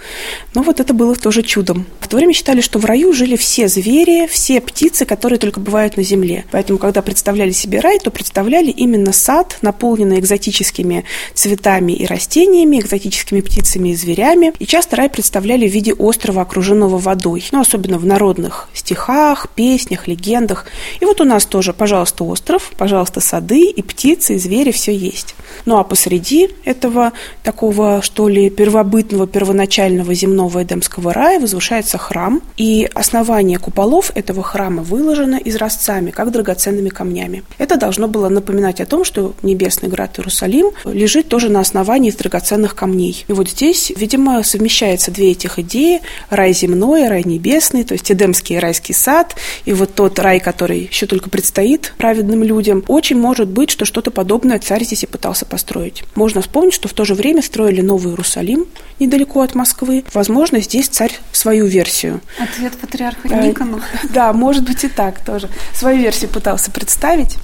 Но 0.54 0.62
вот 0.62 0.80
это 0.80 0.94
было 0.94 1.16
тоже 1.16 1.42
чудом. 1.42 1.86
В 2.02 2.08
то 2.08 2.18
время 2.18 2.34
считали, 2.34 2.62
что 2.62 2.78
в 2.78 2.86
раю 2.86 3.14
жили 3.14 3.38
все 3.38 3.68
звери, 3.68 4.28
все 4.28 4.60
птицы, 4.60 5.06
которые 5.06 5.40
только 5.40 5.60
бывают 5.60 5.98
на 5.98 6.04
земле. 6.04 6.46
Поэтому, 6.52 6.78
когда 6.78 7.02
представляли 7.02 7.52
себе 7.52 7.80
рай, 7.80 7.98
то 8.00 8.12
представляли 8.12 8.72
именно 8.72 9.14
сад, 9.14 9.58
наполненный 9.62 10.20
экзотическими 10.20 11.06
цветами 11.34 11.94
и 11.94 12.06
растениями, 12.06 12.80
экзотическими 12.80 13.40
птицами 13.40 13.90
и 13.90 13.96
зверями. 13.96 14.54
И 14.60 14.66
часто 14.66 14.98
рай 14.98 15.10
представляли 15.10 15.68
в 15.68 15.72
виде 15.72 15.94
острова, 15.94 16.42
окруженного 16.42 16.98
водой. 16.98 17.46
Ну, 17.52 17.62
особенно 17.62 17.98
в 17.98 18.06
народных 18.06 18.68
стихах, 18.74 19.48
песнях, 19.56 20.08
легендах. 20.08 20.66
И 21.00 21.06
вот 21.06 21.22
у 21.22 21.24
нас 21.24 21.46
тоже, 21.46 21.72
пожалуйста, 21.74 22.26
остров, 22.26 22.72
пожалуйста, 22.78 23.22
сады 23.22 23.70
и 23.70 23.82
птицы, 23.82 24.25
птицы 24.26 24.36
и 24.36 24.38
звери, 24.38 24.72
все 24.72 24.96
есть. 24.96 25.36
Ну 25.66 25.78
а 25.78 25.84
посреди 25.84 26.50
этого 26.66 27.12
такого, 27.44 28.02
что 28.02 28.28
ли, 28.28 28.50
первобытного, 28.50 29.28
первоначального 29.28 30.14
земного 30.14 30.64
Эдемского 30.64 31.14
рая 31.14 31.40
возвышается 31.40 31.98
храм, 31.98 32.42
и 32.58 32.90
основание 32.94 33.60
куполов 33.60 34.12
этого 34.16 34.44
храма 34.44 34.84
выложено 34.84 35.40
изразцами, 35.46 36.12
как 36.12 36.32
драгоценными 36.32 36.90
камнями. 36.90 37.44
Это 37.58 37.78
должно 37.78 38.08
было 38.08 38.30
напоминать 38.30 38.82
о 38.82 38.86
том, 38.86 39.06
что 39.06 39.34
небесный 39.44 39.90
град 39.90 40.20
Иерусалим 40.20 40.72
лежит 40.86 41.30
тоже 41.30 41.50
на 41.50 41.60
основании 41.60 42.10
из 42.10 42.16
драгоценных 42.16 42.76
камней. 42.76 43.26
И 43.28 43.34
вот 43.34 43.50
здесь, 43.50 43.92
видимо, 43.96 44.44
совмещаются 44.44 45.12
две 45.12 45.32
этих 45.32 45.60
идеи– 45.60 46.02
рай 46.30 46.54
земной, 46.54 47.08
рай 47.08 47.24
небесный, 47.26 47.84
то 47.84 47.94
есть 47.94 48.12
Эдемский 48.12 48.60
райский 48.60 48.94
сад, 48.94 49.36
и 49.66 49.74
вот 49.74 49.94
тот 49.94 50.20
рай, 50.20 50.40
который 50.40 50.90
еще 50.92 51.06
только 51.06 51.30
предстоит 51.30 51.94
праведным 51.98 52.44
людям. 52.44 52.84
Очень 52.88 53.20
может 53.20 53.48
быть, 53.48 53.70
что 53.70 53.86
что-то 53.86 54.12
подобное 54.16 54.58
царь 54.58 54.84
здесь 54.84 55.04
и 55.04 55.08
пытался 55.08 55.46
построить. 55.46 56.04
Можно 56.16 56.42
вспомнить, 56.42 56.74
что 56.74 56.88
в 56.88 56.94
то 56.94 57.06
же 57.06 57.14
время 57.14 57.44
строили 57.44 57.82
Новый 57.82 58.14
Иерусалим 58.14 58.66
недалеко 59.00 59.42
от 59.42 59.54
Москвы. 59.54 60.04
Возможно, 60.14 60.62
здесь 60.62 60.88
царь 60.88 61.12
свою 61.32 61.68
версию. 61.68 62.22
Ответ 62.40 62.74
патриарха 62.74 63.28
э, 63.28 63.48
Никону. 63.48 63.82
Да, 64.14 64.32
может 64.34 64.64
быть 64.64 64.84
и 64.84 64.88
так 64.88 65.24
тоже. 65.24 65.50
Свою 65.74 66.00
версию 66.00 66.32
пытался 66.32 66.72
представить. 66.72 67.36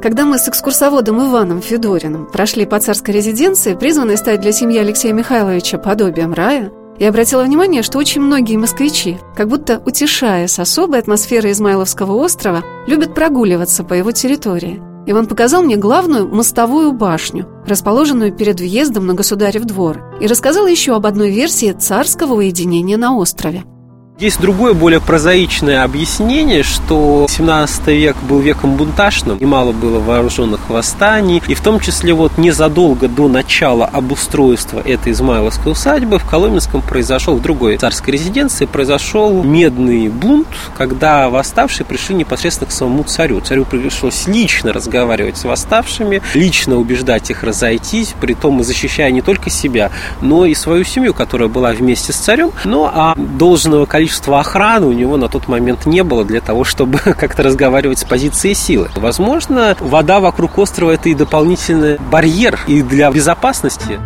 Когда 0.00 0.24
мы 0.24 0.38
с 0.38 0.48
экскурсоводом 0.48 1.20
Иваном 1.28 1.60
Федориным 1.60 2.26
прошли 2.26 2.64
по 2.64 2.78
царской 2.78 3.12
резиденции, 3.12 3.74
призванной 3.74 4.16
стать 4.16 4.40
для 4.40 4.52
семьи 4.52 4.78
Алексея 4.78 5.12
Михайловича 5.12 5.78
подобием 5.78 6.32
рая, 6.32 6.70
я 6.98 7.08
обратила 7.08 7.42
внимание, 7.42 7.82
что 7.82 7.98
очень 7.98 8.20
многие 8.20 8.56
москвичи, 8.56 9.18
как 9.34 9.48
будто 9.48 9.82
утешаясь 9.84 10.58
особой 10.58 11.00
атмосферой 11.00 11.52
Измайловского 11.52 12.12
острова, 12.12 12.62
любят 12.86 13.14
прогуливаться 13.14 13.82
по 13.82 13.94
его 13.94 14.12
территории– 14.12 14.80
Иван 15.06 15.26
показал 15.26 15.62
мне 15.62 15.76
главную 15.76 16.28
мостовую 16.28 16.92
башню, 16.92 17.46
расположенную 17.66 18.32
перед 18.32 18.58
въездом 18.58 19.06
на 19.06 19.14
Государев 19.14 19.64
двор, 19.64 20.02
и 20.20 20.26
рассказал 20.26 20.66
еще 20.66 20.94
об 20.96 21.06
одной 21.06 21.30
версии 21.30 21.72
царского 21.72 22.34
уединения 22.34 22.96
на 22.96 23.16
острове– 23.16 23.64
есть 24.18 24.40
другое, 24.40 24.72
более 24.72 25.00
прозаичное 25.00 25.84
объяснение, 25.84 26.62
что 26.62 27.26
17 27.28 27.88
век 27.88 28.16
был 28.22 28.40
веком 28.40 28.76
бунтажным, 28.76 29.38
немало 29.38 29.72
было 29.72 30.00
вооруженных 30.00 30.70
восстаний, 30.70 31.42
и 31.46 31.54
в 31.54 31.60
том 31.60 31.80
числе 31.80 32.14
вот 32.14 32.38
незадолго 32.38 33.08
до 33.08 33.28
начала 33.28 33.84
обустройства 33.84 34.80
этой 34.80 35.12
Измайловской 35.12 35.72
усадьбы 35.72 36.18
в 36.18 36.24
Коломенском 36.24 36.80
произошел, 36.80 37.36
в 37.36 37.42
другой 37.42 37.76
царской 37.76 38.14
резиденции 38.14 38.64
произошел 38.64 39.42
медный 39.42 40.08
бунт, 40.08 40.48
когда 40.78 41.28
восставшие 41.28 41.84
пришли 41.84 42.14
непосредственно 42.14 42.70
к 42.70 42.72
самому 42.72 43.02
царю. 43.02 43.40
Царю 43.42 43.66
пришлось 43.66 44.26
лично 44.26 44.72
разговаривать 44.72 45.36
с 45.36 45.44
восставшими, 45.44 46.22
лично 46.32 46.76
убеждать 46.76 47.30
их 47.30 47.42
разойтись, 47.42 48.14
при 48.18 48.32
том 48.32 48.62
защищая 48.64 49.10
не 49.10 49.20
только 49.20 49.50
себя, 49.50 49.90
но 50.22 50.46
и 50.46 50.54
свою 50.54 50.84
семью, 50.84 51.12
которая 51.12 51.50
была 51.50 51.72
вместе 51.72 52.14
с 52.14 52.16
царем. 52.16 52.52
Ну 52.64 52.86
а 52.86 53.14
должного 53.14 53.84
количества 53.84 54.05
количества 54.06 54.38
охраны 54.38 54.86
у 54.86 54.92
него 54.92 55.16
на 55.16 55.28
тот 55.28 55.48
момент 55.48 55.84
не 55.84 56.04
было 56.04 56.24
для 56.24 56.40
того, 56.40 56.62
чтобы 56.62 56.98
как-то 57.18 57.42
разговаривать 57.42 57.98
с 57.98 58.04
позиции 58.04 58.52
силы. 58.52 58.88
Возможно, 58.94 59.76
вода 59.80 60.20
вокруг 60.20 60.58
острова– 60.58 60.90
это 60.92 61.08
и 61.08 61.14
дополнительный 61.14 61.98
барьер 61.98 62.56
и 62.68 62.82
для 62.82 63.10
безопасности. 63.10 63.98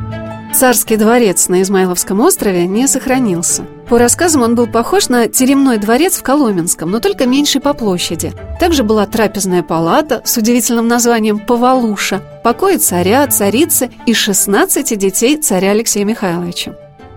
Царский 0.54 0.97
дворец 0.97 1.49
на 1.49 1.61
Измайловском 1.61 2.21
острове 2.21 2.66
не 2.66 2.88
сохранился. 2.88 3.64
По 3.90 3.99
рассказам 3.99 4.42
он 4.42 4.54
был 4.54 4.66
похож 4.66 5.11
на 5.11 5.28
теремной 5.28 5.76
дворец 5.76 6.16
в 6.16 6.23
Коломенском, 6.23 6.90
но 6.90 6.99
только 6.99 7.26
меньше 7.26 7.61
по 7.61 7.75
площади. 7.75 8.33
Также 8.59 8.83
была 8.83 9.04
трапезная 9.07 9.62
палата 9.62 10.23
с 10.25 10.37
удивительным 10.38 10.88
названием 10.88 11.38
«Повалуша», 11.38 12.23
покои 12.42 12.78
царя, 12.78 13.26
царицы 13.26 13.90
и 14.07 14.14
16 14.14 14.99
детей 14.99 15.37
царя 15.37 15.73
Алексея 15.73 16.07
Михайловича. 16.07 16.73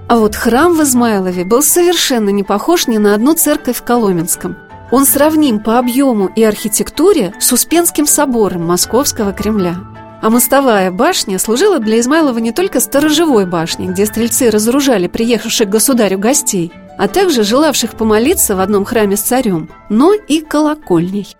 А 0.07 0.17
вот 0.17 0.35
храм 0.35 0.73
в 0.73 0.83
Измайлове 0.83 1.45
был 1.45 1.61
совершенно 1.61 2.29
не 2.29 2.43
похож 2.43 2.87
ни 2.87 2.97
на 2.97 3.15
одну 3.15 3.33
церковь 3.33 3.77
в 3.77 3.83
Коломенском. 3.83 4.57
Он 4.91 5.05
сравним 5.05 5.59
по 5.59 5.79
объему 5.79 6.27
и 6.27 6.43
архитектуре 6.43 7.33
с 7.39 7.51
Успенским 7.51 8.05
собором 8.05 8.65
Московского 8.67 9.33
Кремля. 9.33 9.75
А 10.21 10.29
мостовая 10.29 10.91
башня 10.91 11.39
служила 11.39 11.79
для 11.79 11.99
Измайлова 11.99 12.37
не 12.37 12.51
только 12.51 12.79
сторожевой 12.79 13.45
башней, 13.45 13.87
где 13.87 14.05
стрельцы 14.05 14.49
разоружали 14.49 15.07
приехавших 15.07 15.67
к 15.67 15.71
государю 15.71 16.19
гостей, 16.19 16.71
а 16.97 17.07
также 17.07 17.43
желавших 17.43 17.95
помолиться 17.95 18.55
в 18.55 18.59
одном 18.59 18.85
храме 18.85 19.17
с 19.17 19.21
царем, 19.21 19.69
но 19.89 20.13
и 20.13 20.41
колокольней. 20.41 21.35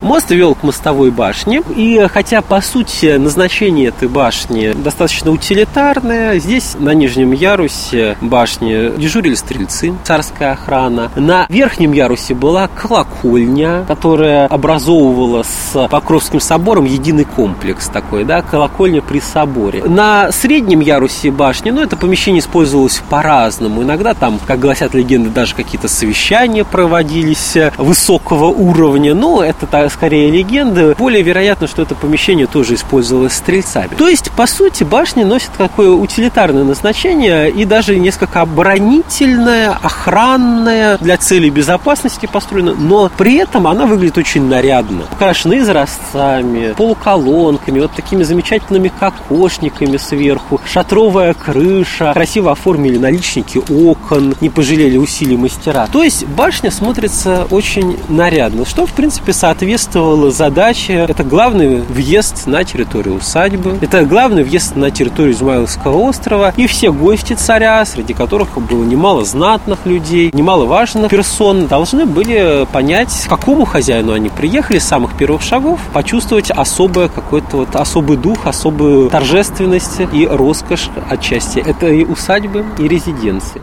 Мост 0.00 0.30
вел 0.30 0.54
к 0.54 0.62
мостовой 0.62 1.10
башне, 1.10 1.60
и 1.74 2.06
хотя, 2.08 2.40
по 2.40 2.60
сути, 2.60 3.16
назначение 3.16 3.88
этой 3.88 4.06
башни 4.06 4.72
достаточно 4.72 5.32
утилитарное, 5.32 6.38
здесь 6.38 6.76
на 6.78 6.94
нижнем 6.94 7.32
ярусе 7.32 8.16
башни 8.20 8.96
дежурили 8.96 9.34
стрельцы, 9.34 9.92
царская 10.04 10.52
охрана. 10.52 11.10
На 11.16 11.46
верхнем 11.48 11.90
ярусе 11.90 12.34
была 12.34 12.68
колокольня, 12.68 13.84
которая 13.88 14.46
образовывала 14.46 15.42
с 15.42 15.88
Покровским 15.88 16.38
собором 16.38 16.84
единый 16.84 17.24
комплекс 17.24 17.88
такой, 17.88 18.22
да, 18.22 18.42
колокольня 18.42 19.02
при 19.02 19.18
соборе. 19.18 19.82
На 19.82 20.30
среднем 20.30 20.78
ярусе 20.78 21.32
башни, 21.32 21.70
ну, 21.70 21.82
это 21.82 21.96
помещение 21.96 22.38
использовалось 22.38 23.02
по-разному. 23.10 23.82
Иногда 23.82 24.14
там, 24.14 24.38
как 24.46 24.60
гласят 24.60 24.94
легенды, 24.94 25.30
даже 25.30 25.56
какие-то 25.56 25.88
совещания 25.88 26.64
проводились 26.64 27.56
высокого 27.78 28.44
уровня, 28.44 29.12
но 29.16 29.42
это 29.42 29.66
скорее 29.88 30.30
легенды. 30.30 30.94
Более 30.98 31.22
вероятно, 31.22 31.66
что 31.66 31.82
это 31.82 31.94
помещение 31.94 32.46
тоже 32.46 32.74
использовалось 32.74 33.34
стрельцами. 33.34 33.94
То 33.96 34.08
есть, 34.08 34.30
по 34.32 34.46
сути, 34.46 34.84
башни 34.84 35.24
носят 35.24 35.50
такое 35.56 35.90
утилитарное 35.90 36.64
назначение 36.64 37.50
и 37.50 37.64
даже 37.64 37.98
несколько 37.98 38.42
оборонительное, 38.42 39.70
охранное, 39.82 40.98
для 40.98 41.16
целей 41.16 41.50
безопасности 41.50 42.26
построено, 42.26 42.74
но 42.74 43.10
при 43.16 43.36
этом 43.36 43.66
она 43.66 43.86
выглядит 43.86 44.18
очень 44.18 44.44
нарядно. 44.44 45.04
Украшены 45.12 45.58
изразцами, 45.58 46.74
полуколонками, 46.74 47.80
вот 47.80 47.92
такими 47.92 48.22
замечательными 48.22 48.90
кокошниками 48.98 49.96
сверху, 49.96 50.60
шатровая 50.66 51.34
крыша, 51.34 52.12
красиво 52.12 52.52
оформили 52.52 52.98
наличники 52.98 53.60
окон, 53.70 54.34
не 54.40 54.50
пожалели 54.50 54.96
усилий 54.96 55.36
мастера. 55.36 55.88
То 55.92 56.02
есть 56.02 56.26
башня 56.26 56.70
смотрится 56.70 57.46
очень 57.50 57.98
нарядно, 58.08 58.64
что, 58.66 58.86
в 58.86 58.92
принципе, 58.92 59.32
соответствует 59.32 59.77
соответствовала 59.78 60.30
задаче. 60.30 61.06
Это 61.08 61.22
главный 61.22 61.80
въезд 61.80 62.46
на 62.46 62.64
территорию 62.64 63.16
усадьбы. 63.16 63.78
Это 63.80 64.04
главный 64.04 64.42
въезд 64.42 64.74
на 64.76 64.90
территорию 64.90 65.32
Измайловского 65.34 65.96
острова. 66.08 66.52
И 66.56 66.66
все 66.66 66.92
гости 66.92 67.34
царя, 67.34 67.84
среди 67.84 68.12
которых 68.12 68.58
было 68.58 68.84
немало 68.84 69.24
знатных 69.24 69.86
людей, 69.86 70.30
немало 70.32 70.64
важных 70.64 71.10
персон, 71.10 71.68
должны 71.68 72.06
были 72.06 72.66
понять, 72.72 73.26
какому 73.28 73.64
хозяину 73.64 74.12
они 74.12 74.30
приехали 74.30 74.78
с 74.78 74.84
самых 74.84 75.16
первых 75.16 75.42
шагов, 75.42 75.78
почувствовать 75.92 76.50
особое 76.50 77.08
какой-то 77.08 77.58
вот 77.58 77.76
особый 77.76 78.16
дух, 78.16 78.46
особую 78.46 79.10
торжественность 79.10 80.00
и 80.12 80.26
роскошь 80.26 80.90
отчасти 81.08 81.60
этой 81.60 82.02
усадьбы 82.04 82.64
и 82.78 82.88
резиденции. 82.88 83.62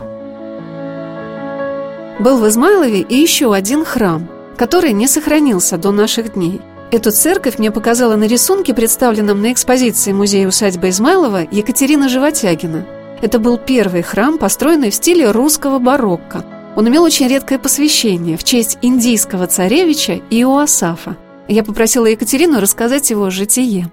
Был 2.18 2.38
в 2.38 2.48
Измайлове 2.48 3.00
и 3.00 3.16
еще 3.16 3.52
один 3.52 3.84
храм– 3.84 4.28
который 4.56 4.92
не 4.92 5.06
сохранился 5.06 5.76
до 5.78 5.92
наших 5.92 6.34
дней. 6.34 6.60
Эту 6.90 7.10
церковь 7.10 7.58
мне 7.58 7.70
показала 7.70 8.16
на 8.16 8.24
рисунке, 8.24 8.72
представленном 8.72 9.42
на 9.42 9.52
экспозиции 9.52 10.12
музея 10.12 10.48
усадьбы 10.48 10.88
Измайлова 10.88 11.46
Екатерина 11.50 12.08
Животягина. 12.08 12.86
Это 13.22 13.38
был 13.38 13.58
первый 13.58 14.02
храм, 14.02 14.38
построенный 14.38 14.90
в 14.90 14.94
стиле 14.94 15.30
русского 15.30 15.78
барокко. 15.78 16.44
Он 16.76 16.88
имел 16.88 17.02
очень 17.02 17.28
редкое 17.28 17.58
посвящение 17.58 18.36
в 18.36 18.44
честь 18.44 18.78
индийского 18.82 19.46
царевича 19.46 20.20
Иоасафа. 20.30 21.16
Я 21.48 21.64
попросила 21.64 22.06
Екатерину 22.06 22.60
рассказать 22.60 23.10
его 23.10 23.30
житие. 23.30 23.90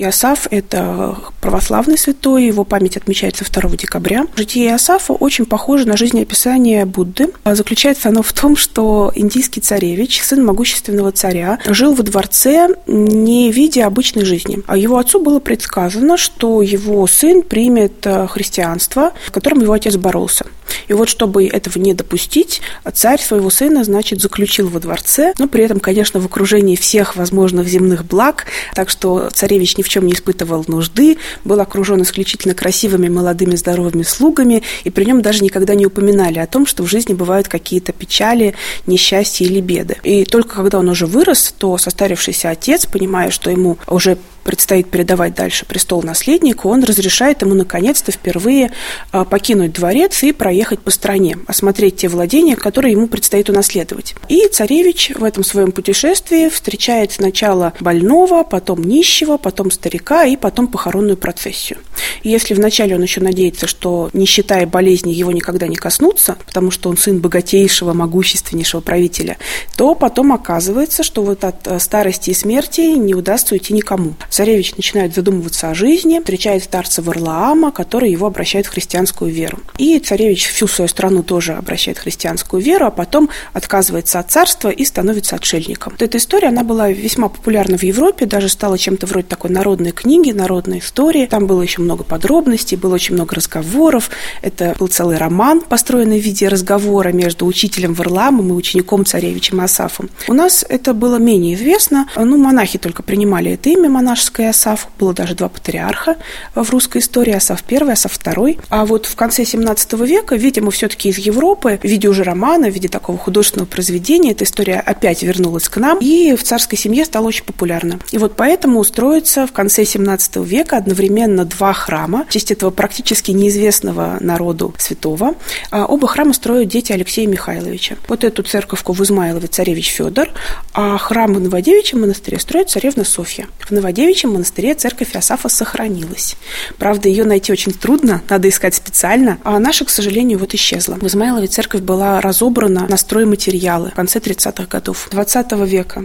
Иосаф– 0.00 0.46
это 0.52 1.18
православный 1.40 1.98
святой, 1.98 2.46
его 2.46 2.62
память 2.62 2.96
отмечается 2.96 3.44
2 3.44 3.70
декабря. 3.76 4.26
Житие 4.36 4.68
Иосафа 4.68 5.12
очень 5.12 5.44
похоже 5.44 5.88
на 5.88 5.96
жизнеописание 5.96 6.84
Будды. 6.84 7.32
А 7.42 7.56
заключается 7.56 8.10
оно 8.10 8.22
в 8.22 8.32
том, 8.32 8.54
что 8.54 9.10
индийский 9.16 9.60
царевич, 9.60 10.22
сын 10.22 10.44
могущественного 10.44 11.10
царя, 11.10 11.58
жил 11.66 11.94
во 11.94 12.04
дворце 12.04 12.68
не 12.86 13.50
в 13.50 13.56
виде 13.56 13.82
обычной 13.82 14.24
жизни. 14.24 14.62
А 14.68 14.76
его 14.76 14.98
отцу 14.98 15.20
было 15.20 15.40
предсказано, 15.40 16.16
что 16.16 16.62
его 16.62 17.04
сын 17.08 17.42
примет 17.42 18.06
э, 18.06 18.28
христианство, 18.28 19.12
с 19.26 19.32
которым 19.32 19.62
его 19.62 19.72
отец 19.72 19.96
боролся. 19.96 20.46
И 20.86 20.92
вот, 20.92 21.08
чтобы 21.08 21.46
этого 21.46 21.78
не 21.78 21.94
допустить, 21.94 22.60
царь 22.92 23.20
своего 23.20 23.50
сына, 23.50 23.84
значит, 23.84 24.20
заключил 24.20 24.68
во 24.68 24.80
дворце, 24.80 25.32
но 25.38 25.48
при 25.48 25.64
этом, 25.64 25.80
конечно, 25.80 26.20
в 26.20 26.26
окружении 26.26 26.76
всех 26.76 27.16
возможных 27.16 27.68
земных 27.68 28.04
благ, 28.04 28.46
так 28.74 28.90
что 28.90 29.30
царевич 29.30 29.76
ни 29.76 29.82
в 29.88 29.90
чем 29.90 30.06
не 30.06 30.12
испытывал 30.12 30.64
нужды, 30.68 31.16
был 31.44 31.58
окружен 31.60 32.02
исключительно 32.02 32.54
красивыми, 32.54 33.08
молодыми, 33.08 33.56
здоровыми 33.56 34.02
слугами, 34.02 34.62
и 34.84 34.90
при 34.90 35.04
нем 35.04 35.22
даже 35.22 35.42
никогда 35.42 35.74
не 35.74 35.86
упоминали 35.86 36.38
о 36.38 36.46
том, 36.46 36.66
что 36.66 36.82
в 36.82 36.86
жизни 36.86 37.14
бывают 37.14 37.48
какие-то 37.48 37.92
печали, 37.92 38.54
несчастья 38.86 39.46
или 39.46 39.60
беды. 39.60 39.96
И 40.02 40.24
только 40.24 40.56
когда 40.56 40.78
он 40.78 40.88
уже 40.88 41.06
вырос, 41.06 41.54
то 41.56 41.78
состарившийся 41.78 42.50
отец, 42.50 42.86
понимая, 42.86 43.30
что 43.30 43.50
ему 43.50 43.78
уже 43.86 44.18
предстоит 44.48 44.88
передавать 44.88 45.34
дальше 45.34 45.66
престол 45.66 46.02
наследнику, 46.02 46.70
он 46.70 46.82
разрешает 46.82 47.42
ему 47.42 47.52
наконец-то 47.52 48.12
впервые 48.12 48.70
а, 49.12 49.26
покинуть 49.26 49.74
дворец 49.74 50.22
и 50.22 50.32
проехать 50.32 50.80
по 50.80 50.90
стране, 50.90 51.36
осмотреть 51.46 51.96
те 51.96 52.08
владения, 52.08 52.56
которые 52.56 52.92
ему 52.92 53.08
предстоит 53.08 53.50
унаследовать. 53.50 54.14
И 54.30 54.48
царевич 54.48 55.12
в 55.14 55.22
этом 55.22 55.44
своем 55.44 55.70
путешествии 55.70 56.48
встречает 56.48 57.12
сначала 57.12 57.74
больного, 57.78 58.42
потом 58.42 58.82
нищего, 58.82 59.36
потом 59.36 59.70
старика 59.70 60.24
и 60.24 60.34
потом 60.34 60.68
похоронную 60.68 61.18
процессию. 61.18 61.76
И 62.22 62.30
если 62.30 62.54
вначале 62.54 62.94
он 62.94 63.02
еще 63.02 63.20
надеется, 63.20 63.66
что 63.66 64.08
нищета 64.14 64.60
и 64.60 64.64
болезни 64.64 65.12
его 65.12 65.30
никогда 65.30 65.66
не 65.66 65.76
коснутся, 65.76 66.38
потому 66.46 66.70
что 66.70 66.88
он 66.88 66.96
сын 66.96 67.20
богатейшего, 67.20 67.92
могущественнейшего 67.92 68.80
правителя, 68.80 69.36
то 69.76 69.94
потом 69.94 70.32
оказывается, 70.32 71.02
что 71.02 71.22
вот 71.22 71.44
от 71.44 71.66
э, 71.66 71.78
старости 71.78 72.30
и 72.30 72.34
смерти 72.34 72.80
не 72.80 73.14
удастся 73.14 73.54
уйти 73.54 73.74
никому. 73.74 74.14
Царевич 74.38 74.76
начинает 74.76 75.16
задумываться 75.16 75.68
о 75.68 75.74
жизни, 75.74 76.20
встречает 76.20 76.62
старца 76.62 77.02
Варлаама, 77.02 77.72
который 77.72 78.12
его 78.12 78.28
обращает 78.28 78.66
в 78.66 78.70
христианскую 78.70 79.32
веру. 79.32 79.58
И 79.78 79.98
царевич 79.98 80.46
всю 80.46 80.68
свою 80.68 80.86
страну 80.86 81.24
тоже 81.24 81.54
обращает 81.54 81.98
в 81.98 82.02
христианскую 82.02 82.62
веру, 82.62 82.86
а 82.86 82.92
потом 82.92 83.30
отказывается 83.52 84.20
от 84.20 84.30
царства 84.30 84.68
и 84.68 84.84
становится 84.84 85.34
отшельником. 85.34 85.94
Вот 85.94 86.02
эта 86.02 86.18
история, 86.18 86.48
она 86.50 86.62
была 86.62 86.88
весьма 86.88 87.28
популярна 87.28 87.78
в 87.78 87.82
Европе, 87.82 88.26
даже 88.26 88.48
стала 88.48 88.78
чем-то 88.78 89.08
вроде 89.08 89.26
такой 89.26 89.50
народной 89.50 89.90
книги, 89.90 90.30
народной 90.30 90.78
истории. 90.78 91.26
Там 91.26 91.48
было 91.48 91.60
еще 91.60 91.82
много 91.82 92.04
подробностей, 92.04 92.76
было 92.76 92.94
очень 92.94 93.16
много 93.16 93.34
разговоров. 93.34 94.08
Это 94.40 94.76
был 94.78 94.86
целый 94.86 95.16
роман, 95.16 95.62
построенный 95.62 96.20
в 96.20 96.24
виде 96.24 96.46
разговора 96.46 97.08
между 97.08 97.44
учителем 97.44 97.92
Варламом 97.92 98.50
и 98.50 98.52
учеником 98.52 99.04
царевичем 99.04 99.60
Асафом. 99.60 100.10
У 100.28 100.32
нас 100.32 100.64
это 100.68 100.94
было 100.94 101.16
менее 101.16 101.56
известно. 101.56 102.08
Ну, 102.14 102.36
монахи 102.36 102.78
только 102.78 103.02
принимали 103.02 103.50
это 103.54 103.68
имя 103.70 103.88
монашеское, 103.88 104.27
Петровская 104.28 104.50
Асаф. 104.50 104.88
Было 104.98 105.14
даже 105.14 105.34
два 105.34 105.48
патриарха 105.48 106.16
в 106.54 106.70
русской 106.70 106.98
истории, 106.98 107.32
Асаф 107.32 107.62
I, 107.70 107.92
Асаф 107.92 108.18
II. 108.18 108.60
А 108.68 108.84
вот 108.84 109.06
в 109.06 109.16
конце 109.16 109.44
17 109.44 109.94
века, 109.94 110.36
видимо, 110.36 110.70
все-таки 110.70 111.08
из 111.08 111.18
Европы, 111.18 111.80
в 111.82 111.86
виде 111.86 112.08
уже 112.08 112.24
романа, 112.24 112.68
в 112.68 112.74
виде 112.74 112.88
такого 112.88 113.16
художественного 113.16 113.66
произведения, 113.66 114.32
эта 114.32 114.44
история 114.44 114.80
опять 114.80 115.22
вернулась 115.22 115.68
к 115.68 115.78
нам, 115.78 115.98
и 116.00 116.36
в 116.36 116.42
царской 116.42 116.76
семье 116.76 117.04
стала 117.06 117.26
очень 117.26 117.44
популярна. 117.44 117.98
И 118.10 118.18
вот 118.18 118.36
поэтому 118.36 118.80
устроится 118.80 119.46
в 119.46 119.52
конце 119.52 119.84
17 119.84 120.36
века 120.36 120.76
одновременно 120.76 121.44
два 121.46 121.72
храма 121.72 122.26
в 122.28 122.32
честь 122.32 122.50
этого 122.50 122.70
практически 122.70 123.30
неизвестного 123.30 124.18
народу 124.20 124.74
святого. 124.78 125.34
А 125.70 125.86
оба 125.86 126.06
храма 126.06 126.34
строят 126.34 126.68
дети 126.68 126.92
Алексея 126.92 127.26
Михайловича. 127.26 127.96
Вот 128.08 128.24
эту 128.24 128.42
церковку 128.42 128.92
в 128.92 129.02
Измайлове 129.02 129.46
царевич 129.46 129.88
Федор, 129.88 130.28
а 130.74 130.98
храм 130.98 131.32
в 131.32 131.40
Новодевичьем 131.40 132.02
монастыре 132.02 132.38
строит 132.38 132.68
царевна 132.68 133.04
Софья. 133.04 133.46
В 133.60 133.70
Новодевичьем 133.70 134.07
Девичьем 134.08 134.32
монастыре 134.32 134.74
церковь 134.74 135.14
Иосафа 135.14 135.50
сохранилась. 135.50 136.38
Правда, 136.78 137.10
ее 137.10 137.24
найти 137.24 137.52
очень 137.52 137.72
трудно, 137.72 138.22
надо 138.30 138.48
искать 138.48 138.74
специально, 138.74 139.36
а 139.44 139.58
наша, 139.58 139.84
к 139.84 139.90
сожалению, 139.90 140.38
вот 140.38 140.54
исчезла. 140.54 140.94
В 140.94 141.06
Измайлове 141.06 141.46
церковь 141.46 141.82
была 141.82 142.18
разобрана 142.22 142.86
на 142.88 142.96
стройматериалы 142.96 143.90
в 143.90 143.94
конце 143.94 144.18
30-х 144.18 144.64
годов 144.64 145.08
20 145.10 145.52
века. 145.66 146.04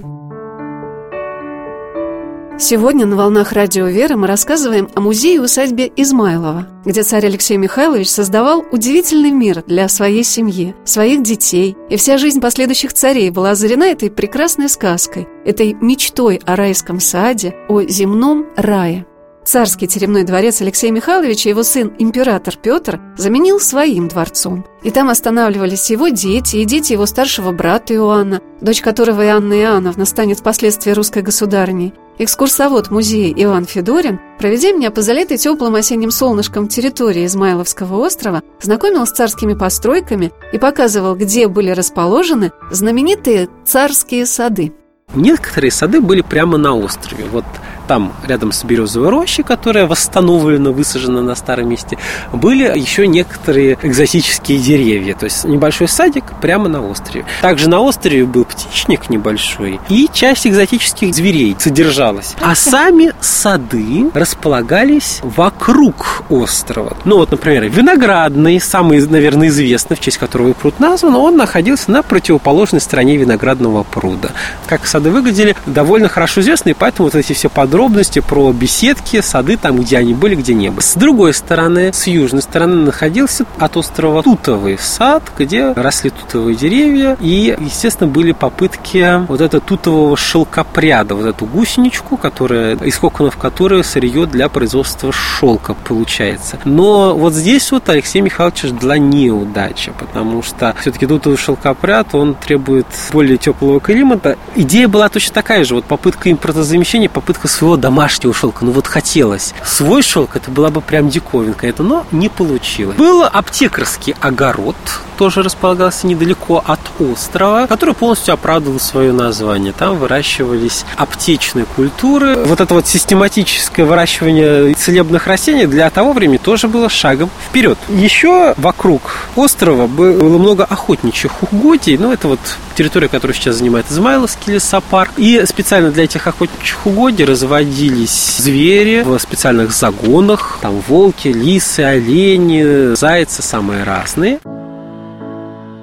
Сегодня 2.60 3.08
на 3.08 3.16
«Волнах 3.16 3.52
Радио 3.52 3.88
Веры» 3.88 4.16
мы 4.16 4.28
рассказываем 4.28 4.88
о 4.94 5.02
музее-усадьбе 5.02 5.92
Измайлова, 5.96 6.68
где 6.86 7.02
царь 7.02 7.26
Алексей 7.26 7.58
Михайлович 7.58 8.10
создавал 8.10 8.64
удивительный 8.72 9.32
мир 9.32 9.64
для 9.66 9.90
своей 9.90 10.24
семьи, 10.24 10.76
своих 10.86 11.24
детей, 11.24 11.76
и 11.90 11.98
вся 11.98 12.20
жизнь 12.20 12.40
последующих 12.40 12.94
царей 12.94 13.32
была 13.32 13.52
озарена 13.52 13.86
этой 13.86 14.12
прекрасной 14.12 14.70
сказкой, 14.70 15.28
этой 15.46 15.74
мечтой 15.74 16.40
о 16.46 16.56
райском 16.56 17.00
саде, 17.00 17.56
о 17.68 17.82
земном 17.82 18.46
рае. 18.56 19.08
Царский 19.46 19.88
теремной 19.88 20.24
дворец 20.24 20.62
Алексея 20.62 20.92
Михайловича 20.92 21.50
его 21.50 21.64
сын 21.64 21.94
император 22.00 22.56
Петр 22.56 23.02
заменил 23.18 23.60
своим 23.60 24.08
дворцом. 24.08 24.66
И 24.84 24.92
там 24.92 25.10
останавливались 25.10 25.90
его 25.90 26.08
дети 26.08 26.58
и 26.58 26.66
дети 26.66 26.94
его 26.94 27.06
старшего 27.06 27.52
брата 27.52 27.94
Иоанна, 27.94 28.42
дочь 28.62 28.82
которого 28.82 29.26
Иоанна 29.26 29.54
Иоанновна 29.54 30.06
станет 30.06 30.40
впоследствии 30.40 30.92
русской 30.92 31.24
государыней. 31.24 31.94
Экскурсовод 32.20 32.90
музея 32.92 33.34
Иван 33.36 33.66
Федорин, 33.66 34.20
проведя 34.38 34.72
меня 34.72 34.92
по 34.92 35.02
залитой 35.02 35.38
теплым 35.38 35.76
осенним 35.76 36.12
солнышком 36.12 36.68
территории 36.68 37.26
Измайловского 37.26 37.98
острова, 37.98 38.44
знакомил 38.62 39.06
с 39.06 39.12
царскими 39.12 39.56
постройками 39.56 40.32
и 40.54 40.58
показывал, 40.58 41.16
где 41.16 41.48
были 41.48 41.72
расположены 41.72 42.52
знаменитые 42.72 43.50
царские 43.66 44.26
сады. 44.26 44.74
Некоторые 45.16 45.72
сады 45.72 46.02
были 46.02 46.22
прямо 46.22 46.58
на 46.58 46.76
острове. 46.76 47.26
Вот 47.32 47.46
там, 47.88 48.14
рядом 48.26 48.52
с 48.52 48.64
березовой 48.64 49.10
рощей, 49.10 49.44
которая 49.44 49.86
восстановлена, 49.86 50.72
высажена 50.72 51.22
на 51.22 51.36
старом 51.36 51.70
месте, 51.70 51.98
были 52.32 52.64
еще 52.78 53.08
некоторые 53.08 53.78
экзотические 53.82 54.60
деревья. 54.60 55.16
То 55.16 55.26
есть 55.26 55.44
небольшой 55.44 55.88
садик 55.88 56.26
прямо 56.42 56.70
на 56.70 56.82
острове. 56.82 57.26
Также 57.42 57.70
на 57.70 57.80
острове 57.80 58.26
был 58.26 58.46
птичник 58.46 59.10
небольшой, 59.10 59.80
и 59.90 60.10
часть 60.12 60.48
экзотических 60.48 61.14
зверей 61.14 61.56
содержалась. 61.60 62.36
А 62.42 62.56
сами 62.56 63.14
сады 63.20 64.10
располагались 64.14 65.20
вокруг 65.22 66.24
острова. 66.30 66.96
Ну 67.06 67.18
вот, 67.18 67.32
например, 67.32 67.66
виноградный, 67.66 68.60
самый, 68.60 69.06
наверное, 69.06 69.50
известный, 69.50 69.98
в 69.98 70.00
честь 70.00 70.18
которого 70.18 70.54
пруд 70.54 70.80
назван, 70.80 71.16
он 71.16 71.38
находился 71.38 71.92
на 71.92 72.04
противоположной 72.04 72.82
стороне 72.82 73.18
виноградного 73.18 73.84
пруда. 73.84 74.30
Как 74.68 74.86
сады 74.88 75.12
выглядели, 75.12 75.56
довольно 75.66 76.08
хорошо 76.08 76.42
известны, 76.42 76.70
и 76.70 76.74
поэтому 76.74 77.08
вот 77.08 77.16
эти 77.16 77.34
все 77.34 77.50
подробности 77.50 77.73
подробности 77.74 78.20
про 78.20 78.54
беседки, 78.54 79.20
сады, 79.22 79.58
там, 79.58 79.82
где 79.82 79.98
они 79.98 80.14
были, 80.14 80.36
где 80.36 80.54
не 80.54 80.70
было. 80.70 80.80
С 80.80 80.94
другой 80.94 81.34
стороны, 81.34 81.92
с 81.92 82.06
южной 82.06 82.44
стороны 82.44 82.76
находился 82.86 83.48
от 83.58 83.76
острова 83.78 84.22
Тутовый 84.22 84.78
сад, 84.78 85.24
где 85.36 85.72
росли 85.72 86.12
тутовые 86.12 86.56
деревья, 86.56 87.18
и, 87.20 87.58
естественно, 87.60 88.08
были 88.08 88.32
попытки 88.32 89.26
вот 89.28 89.42
этого 89.42 89.60
тутового 89.60 90.16
шелкопряда, 90.16 91.16
вот 91.16 91.26
эту 91.26 91.48
гусеничку, 91.48 92.16
которая, 92.16 92.76
из 92.76 92.96
коконов 93.00 93.38
которой 93.38 93.84
сырье 93.84 94.28
для 94.28 94.50
производства 94.50 95.12
шелка 95.12 95.74
получается. 95.74 96.60
Но 96.66 97.16
вот 97.16 97.34
здесь 97.34 97.72
вот 97.72 97.90
Алексей 97.90 98.22
Михайлович 98.22 98.66
ждала 98.66 99.00
неудача, 99.00 99.94
потому 99.98 100.44
что 100.44 100.76
все-таки 100.80 101.08
тутовый 101.08 101.40
шелкопряд, 101.40 102.14
он 102.14 102.36
требует 102.36 102.86
более 103.12 103.38
теплого 103.38 103.80
климата. 103.80 104.38
Идея 104.56 104.88
была 104.88 105.10
точно 105.10 105.34
такая 105.34 105.64
же, 105.64 105.74
вот 105.74 105.86
попытка 105.86 106.32
импортозамещения, 106.32 107.10
попытка 107.10 107.48
своего 107.64 107.78
домашнего 107.78 108.34
шелка. 108.34 108.66
Ну 108.66 108.72
вот 108.74 108.88
хотелось. 108.88 109.54
Свой 109.64 110.02
шелк 110.02 110.36
это 110.36 110.52
была 110.52 110.70
бы 110.70 110.82
прям 110.82 111.08
диковинка. 111.08 111.66
Это, 111.66 111.82
но 111.82 112.06
не 112.12 112.28
получилось. 112.28 112.98
Был 112.98 113.24
аптекарский 113.24 114.16
огород 114.20 114.76
тоже 115.18 115.44
располагался 115.44 116.08
недалеко 116.08 116.62
от 116.66 116.80
острова, 117.00 117.68
который 117.68 117.94
полностью 117.94 118.34
оправдывал 118.34 118.80
свое 118.80 119.14
название. 119.14 119.72
Там 119.72 119.98
выращивались 119.98 120.86
аптечные 120.98 121.66
культуры. 121.66 122.36
Вот 122.44 122.60
это 122.60 122.74
вот 122.74 122.88
систематическое 122.88 123.86
выращивание 123.86 124.74
целебных 124.74 125.28
растений 125.28 125.66
для 125.66 125.90
того 125.90 126.12
времени 126.12 126.38
тоже 126.38 126.68
было 126.68 126.90
шагом 126.90 127.30
вперед. 127.48 127.78
Еще 127.90 128.54
вокруг 128.58 129.30
острова 129.36 129.88
было 129.88 130.38
много 130.38 130.66
охотничьих 130.66 131.32
угодий. 131.44 131.98
Ну, 131.98 132.12
это 132.12 132.28
вот 132.28 132.40
территория, 132.74 133.08
которую 133.08 133.36
сейчас 133.36 133.58
занимает 133.58 133.86
Измайловский 133.90 134.54
лесопарк. 134.54 135.12
И 135.18 135.44
специально 135.46 135.92
для 135.92 136.04
этих 136.04 136.28
охотничьих 136.28 136.86
угодий 136.86 137.26
разводились 137.26 138.38
звери 138.38 139.04
в 139.04 139.18
специальных 139.20 139.72
загонах. 139.72 140.60
Там 140.62 140.82
волки, 140.88 141.28
лисы, 141.28 141.82
олени, 141.82 142.96
зайцы 142.96 143.42
самые 143.42 143.84
разные. 143.84 144.40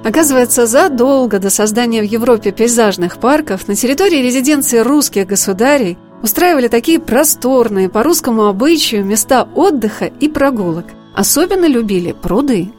Оказывается, 0.04 0.66
задолго 0.66 1.38
до 1.38 1.50
создания 1.50 2.00
в 2.00 2.06
Европе 2.06 2.52
пейзажных 2.52 3.18
парков 3.18 3.68
на 3.68 3.76
территории 3.76 4.22
резиденции 4.22 4.78
русских 4.78 5.26
государей 5.26 5.98
устраивали 6.22 6.68
такие 6.68 6.98
просторные 6.98 7.88
по 7.88 8.02
русскому 8.02 8.46
обычаю 8.46 9.04
места 9.04 9.46
отдыха 9.54 10.06
и 10.06 10.28
прогулок. 10.28 10.86
Особенно 11.14 11.66
любили 11.66 12.12
пруды 12.12 12.70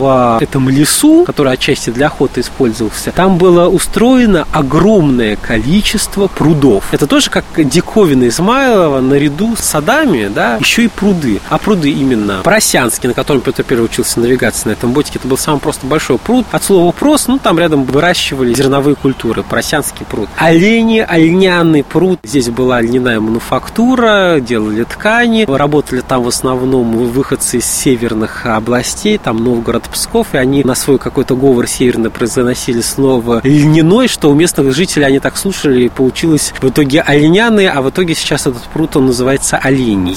в 0.00 0.42
этом 0.42 0.68
лесу, 0.68 1.24
который 1.24 1.52
отчасти 1.52 1.90
для 1.90 2.06
охоты 2.06 2.40
использовался, 2.40 3.12
там 3.12 3.36
было 3.38 3.68
устроено 3.68 4.46
огромное 4.52 5.36
количество 5.36 6.26
прудов. 6.26 6.84
Это 6.92 7.06
тоже 7.06 7.30
как 7.30 7.44
диковина 7.56 8.28
Измайлова 8.28 9.00
наряду 9.00 9.56
с 9.56 9.60
садами, 9.60 10.30
да, 10.34 10.56
еще 10.56 10.84
и 10.84 10.88
пруды. 10.88 11.40
А 11.48 11.58
пруды 11.58 11.90
именно 11.90 12.40
Поросянский, 12.42 13.08
на 13.08 13.14
котором 13.14 13.40
Петр 13.40 13.62
Первый 13.62 13.84
учился 13.84 14.20
навигации 14.20 14.68
на 14.68 14.72
этом 14.72 14.92
ботике, 14.92 15.18
это 15.18 15.28
был 15.28 15.38
самый 15.38 15.60
просто 15.60 15.86
большой 15.86 16.18
пруд. 16.18 16.46
От 16.50 16.64
слова 16.64 16.92
прос, 16.92 17.28
ну 17.28 17.38
там 17.38 17.58
рядом 17.58 17.84
выращивали 17.84 18.54
зерновые 18.54 18.96
культуры, 18.96 19.42
Поросянский 19.42 20.06
пруд. 20.06 20.28
Олени, 20.36 21.06
льняный 21.10 21.84
пруд. 21.84 22.20
Здесь 22.24 22.48
была 22.48 22.80
льняная 22.80 23.20
мануфактура, 23.20 24.40
делали 24.40 24.84
ткани. 24.84 25.44
Работали 25.48 26.00
там 26.00 26.22
в 26.22 26.28
основном 26.28 26.90
выходцы 27.08 27.58
из 27.58 27.66
северных 27.66 28.46
областей, 28.46 29.18
там 29.18 29.42
Новгород, 29.42 29.89
Псков, 29.90 30.28
и 30.32 30.38
они 30.38 30.64
на 30.64 30.74
свой 30.74 30.98
какой-то 30.98 31.36
говор 31.36 31.66
северный 31.66 32.10
произносили 32.10 32.80
слово 32.80 33.40
льняной, 33.44 34.08
что 34.08 34.30
у 34.30 34.34
местных 34.34 34.74
жителей 34.74 35.06
они 35.06 35.20
так 35.20 35.36
слушали, 35.36 35.84
и 35.84 35.88
получилось 35.88 36.52
в 36.60 36.68
итоге 36.68 37.00
оленяный, 37.00 37.68
а 37.68 37.82
в 37.82 37.90
итоге 37.90 38.14
сейчас 38.14 38.46
этот 38.46 38.62
пруд, 38.72 38.96
он 38.96 39.06
называется 39.06 39.56
оленей 39.56 40.16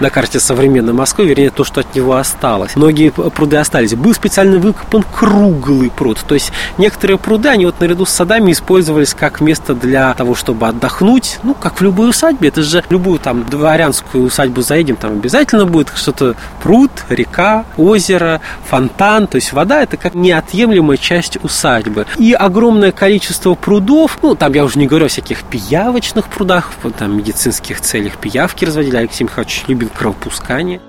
на 0.00 0.10
карте 0.10 0.40
современной 0.40 0.92
Москвы, 0.92 1.26
вернее, 1.26 1.50
то, 1.50 1.64
что 1.64 1.80
от 1.80 1.94
него 1.94 2.16
осталось. 2.16 2.76
Многие 2.76 3.10
пруды 3.10 3.56
остались. 3.56 3.94
Был 3.94 4.14
специально 4.14 4.58
выкопан 4.58 5.04
круглый 5.12 5.90
пруд, 5.90 6.18
то 6.26 6.34
есть 6.34 6.52
некоторые 6.78 7.18
пруды, 7.18 7.48
они 7.48 7.66
вот 7.66 7.80
наряду 7.80 8.04
с 8.04 8.10
садами 8.10 8.52
использовались 8.52 9.14
как 9.14 9.40
место 9.40 9.74
для 9.74 10.14
того, 10.14 10.34
чтобы 10.34 10.68
отдохнуть, 10.68 11.38
ну, 11.42 11.54
как 11.54 11.80
в 11.80 11.82
любой 11.82 12.10
усадьбе, 12.10 12.48
это 12.48 12.62
же 12.62 12.84
любую 12.90 13.18
там 13.18 13.44
дворянскую 13.44 14.24
усадьбу 14.24 14.62
заедем, 14.62 14.96
там 14.96 15.12
обязательно 15.12 15.66
будет 15.66 15.92
что-то 15.94 16.34
пруд, 16.62 16.90
река, 17.08 17.64
озеро, 17.76 18.40
фонтан, 18.68 19.13
фонтан, 19.14 19.26
то 19.26 19.36
есть 19.36 19.52
вода 19.52 19.82
это 19.82 19.96
как 19.96 20.14
неотъемлемая 20.14 20.96
часть 20.96 21.42
усадьбы. 21.42 22.06
И 22.18 22.32
огромное 22.32 22.92
количество 22.92 23.54
прудов, 23.54 24.18
ну 24.22 24.34
там 24.34 24.52
я 24.52 24.64
уже 24.64 24.78
не 24.78 24.86
говорю 24.86 25.06
о 25.06 25.08
всяких 25.08 25.44
пиявочных 25.44 26.28
прудах, 26.28 26.72
там 26.98 27.16
медицинских 27.16 27.80
целях 27.80 28.18
пиявки 28.18 28.64
разводили, 28.64 28.96
Алексей 28.96 29.24
Михайлович 29.24 29.64
любил 29.68 29.88
кровопускание. 29.96 30.80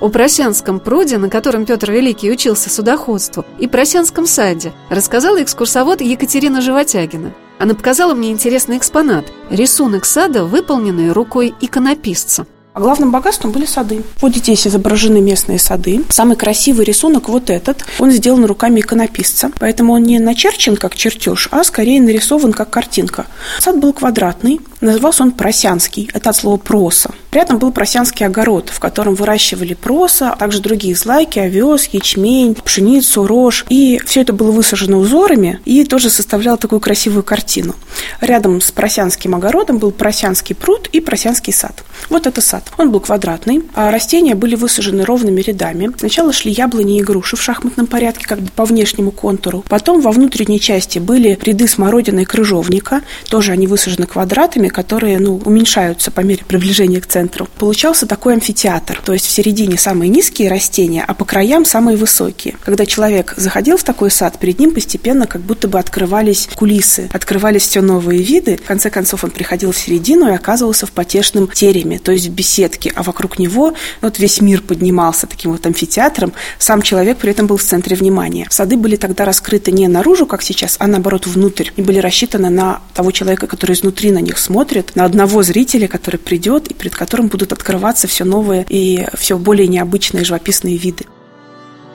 О 0.00 0.08
Просянском 0.10 0.78
пруде, 0.78 1.16
на 1.16 1.30
котором 1.30 1.64
Петр 1.64 1.90
Великий 1.90 2.30
учился 2.30 2.68
судоходству, 2.68 3.46
и 3.58 3.66
Просянском 3.66 4.26
саде 4.26 4.72
рассказала 4.90 5.42
экскурсовод 5.42 6.02
Екатерина 6.02 6.60
Животягина. 6.60 7.32
Она 7.58 7.74
показала 7.74 8.14
мне 8.14 8.30
интересный 8.30 8.76
экспонат– 8.76 9.24
рисунок 9.50 10.04
сада, 10.04 10.44
выполненный 10.44 11.12
рукой 11.12 11.54
иконописца. 11.62 12.46
А 12.76 12.80
главным 12.80 13.10
богатством 13.10 13.52
были 13.52 13.64
сады. 13.64 14.02
Вот 14.20 14.36
здесь 14.36 14.66
изображены 14.66 15.22
местные 15.22 15.58
сады. 15.58 16.02
Самый 16.10 16.36
красивый 16.36 16.84
рисунок 16.84 17.30
вот 17.30 17.48
этот. 17.48 17.86
Он 17.98 18.10
сделан 18.10 18.44
руками 18.44 18.80
иконописца. 18.80 19.50
Поэтому 19.58 19.94
он 19.94 20.02
не 20.02 20.18
начерчен 20.18 20.76
как 20.76 20.94
чертеж, 20.94 21.48
а 21.52 21.64
скорее 21.64 22.02
нарисован 22.02 22.52
как 22.52 22.68
картинка. 22.68 23.24
Сад 23.60 23.78
был 23.78 23.94
квадратный. 23.94 24.60
Назывался 24.82 25.22
он 25.22 25.30
Просянский. 25.32 26.10
Это 26.12 26.28
от 26.28 26.36
слова 26.36 26.58
проса. 26.58 27.12
Рядом 27.32 27.58
был 27.58 27.72
просянский 27.72 28.24
огород, 28.24 28.70
в 28.70 28.78
котором 28.78 29.14
выращивали 29.14 29.74
проса, 29.74 30.30
а 30.30 30.36
также 30.36 30.60
другие 30.60 30.94
злайки, 30.94 31.38
овес, 31.38 31.86
ячмень, 31.92 32.54
пшеницу, 32.54 33.26
рожь. 33.26 33.64
И 33.68 34.00
все 34.06 34.20
это 34.22 34.32
было 34.32 34.50
высажено 34.50 34.98
узорами 34.98 35.60
и 35.64 35.84
тоже 35.84 36.08
составляло 36.08 36.56
такую 36.56 36.80
красивую 36.80 37.22
картину. 37.22 37.74
Рядом 38.20 38.60
с 38.60 38.70
просянским 38.70 39.34
огородом 39.34 39.78
был 39.78 39.92
просянский 39.92 40.54
пруд 40.54 40.88
и 40.92 41.00
просянский 41.00 41.52
сад. 41.52 41.84
Вот 42.08 42.26
это 42.26 42.40
сад. 42.40 42.65
Он 42.78 42.90
был 42.90 43.00
квадратный, 43.00 43.62
а 43.74 43.90
растения 43.90 44.34
были 44.34 44.54
высажены 44.54 45.04
ровными 45.04 45.40
рядами. 45.40 45.90
Сначала 45.98 46.32
шли 46.32 46.52
яблони 46.52 46.98
и 46.98 47.02
груши 47.02 47.36
в 47.36 47.42
шахматном 47.42 47.86
порядке, 47.86 48.26
как 48.26 48.40
бы 48.40 48.50
по 48.54 48.64
внешнему 48.64 49.10
контуру. 49.10 49.64
Потом 49.68 50.00
во 50.00 50.12
внутренней 50.12 50.60
части 50.60 50.98
были 50.98 51.38
ряды 51.42 51.68
смородины 51.68 52.20
и 52.20 52.24
крыжовника. 52.24 53.02
Тоже 53.30 53.52
они 53.52 53.66
высажены 53.66 54.06
квадратами, 54.06 54.68
которые 54.68 55.18
ну, 55.18 55.40
уменьшаются 55.44 56.10
по 56.10 56.20
мере 56.20 56.44
приближения 56.46 57.00
к 57.00 57.06
центру. 57.06 57.48
Получался 57.58 58.06
такой 58.06 58.34
амфитеатр. 58.34 59.00
То 59.04 59.12
есть 59.14 59.26
в 59.26 59.30
середине 59.30 59.78
самые 59.78 60.10
низкие 60.10 60.50
растения, 60.50 61.04
а 61.06 61.14
по 61.14 61.24
краям 61.24 61.64
самые 61.64 61.96
высокие. 61.96 62.56
Когда 62.62 62.84
человек 62.84 63.34
заходил 63.36 63.78
в 63.78 63.84
такой 63.84 64.10
сад, 64.10 64.38
перед 64.38 64.58
ним 64.58 64.72
постепенно 64.72 65.26
как 65.26 65.40
будто 65.40 65.66
бы 65.68 65.78
открывались 65.78 66.48
кулисы, 66.54 67.08
открывались 67.12 67.62
все 67.62 67.80
новые 67.80 68.22
виды. 68.22 68.58
В 68.58 68.66
конце 68.66 68.90
концов 68.90 69.24
он 69.24 69.30
приходил 69.30 69.72
в 69.72 69.78
середину 69.78 70.28
и 70.28 70.34
оказывался 70.34 70.86
в 70.86 70.92
потешном 70.92 71.48
тереме, 71.48 71.98
то 71.98 72.12
есть 72.12 72.26
в 72.26 72.32
беседе 72.32 72.55
беседки, 72.56 72.92
а 72.94 73.02
вокруг 73.02 73.38
него 73.38 73.74
вот 74.00 74.18
весь 74.18 74.40
мир 74.40 74.62
поднимался 74.62 75.26
таким 75.26 75.52
вот 75.52 75.66
амфитеатром. 75.66 76.32
Сам 76.58 76.82
человек 76.82 77.18
при 77.18 77.30
этом 77.30 77.46
был 77.46 77.56
в 77.56 77.62
центре 77.62 77.96
внимания. 77.96 78.46
Сады 78.50 78.76
были 78.76 78.96
тогда 78.96 79.24
раскрыты 79.24 79.72
не 79.72 79.88
наружу, 79.88 80.26
как 80.26 80.42
сейчас, 80.42 80.76
а 80.78 80.86
наоборот 80.86 81.26
внутрь. 81.26 81.70
И 81.76 81.82
были 81.82 81.98
рассчитаны 81.98 82.50
на 82.50 82.80
того 82.94 83.10
человека, 83.10 83.46
который 83.46 83.72
изнутри 83.72 84.10
на 84.10 84.20
них 84.20 84.38
смотрит, 84.38 84.96
на 84.96 85.04
одного 85.04 85.42
зрителя, 85.42 85.86
который 85.88 86.18
придет 86.18 86.68
и 86.68 86.74
перед 86.74 86.94
которым 86.94 87.28
будут 87.28 87.52
открываться 87.52 88.06
все 88.08 88.24
новые 88.24 88.64
и 88.68 89.06
все 89.18 89.36
более 89.36 89.68
необычные 89.68 90.24
живописные 90.24 90.76
виды. 90.78 91.04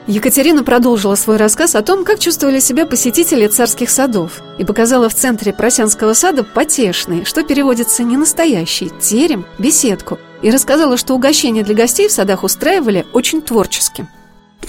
Екатерина 0.08 0.64
продолжила 0.64 1.14
свой 1.14 1.36
рассказ 1.36 1.76
о 1.76 1.82
том, 1.82 2.04
как 2.04 2.18
чувствовали 2.18 2.58
себя 2.58 2.86
посетители 2.86 3.46
царских 3.46 3.88
садов 3.88 4.42
и 4.58 4.64
показала 4.64 5.08
в 5.08 5.14
центре 5.14 5.52
Просянского 5.52 6.12
сада 6.12 6.42
потешный, 6.42 7.24
что 7.24 7.44
переводится 7.44 8.02
не 8.02 8.16
настоящий, 8.16 8.90
терем, 9.00 9.46
беседку, 9.60 10.18
и 10.42 10.50
рассказала, 10.50 10.96
что 10.96 11.14
угощения 11.14 11.62
для 11.62 11.74
гостей 11.74 12.08
в 12.08 12.12
садах 12.12 12.44
устраивали 12.44 13.06
очень 13.12 13.40
творчески. 13.40 14.06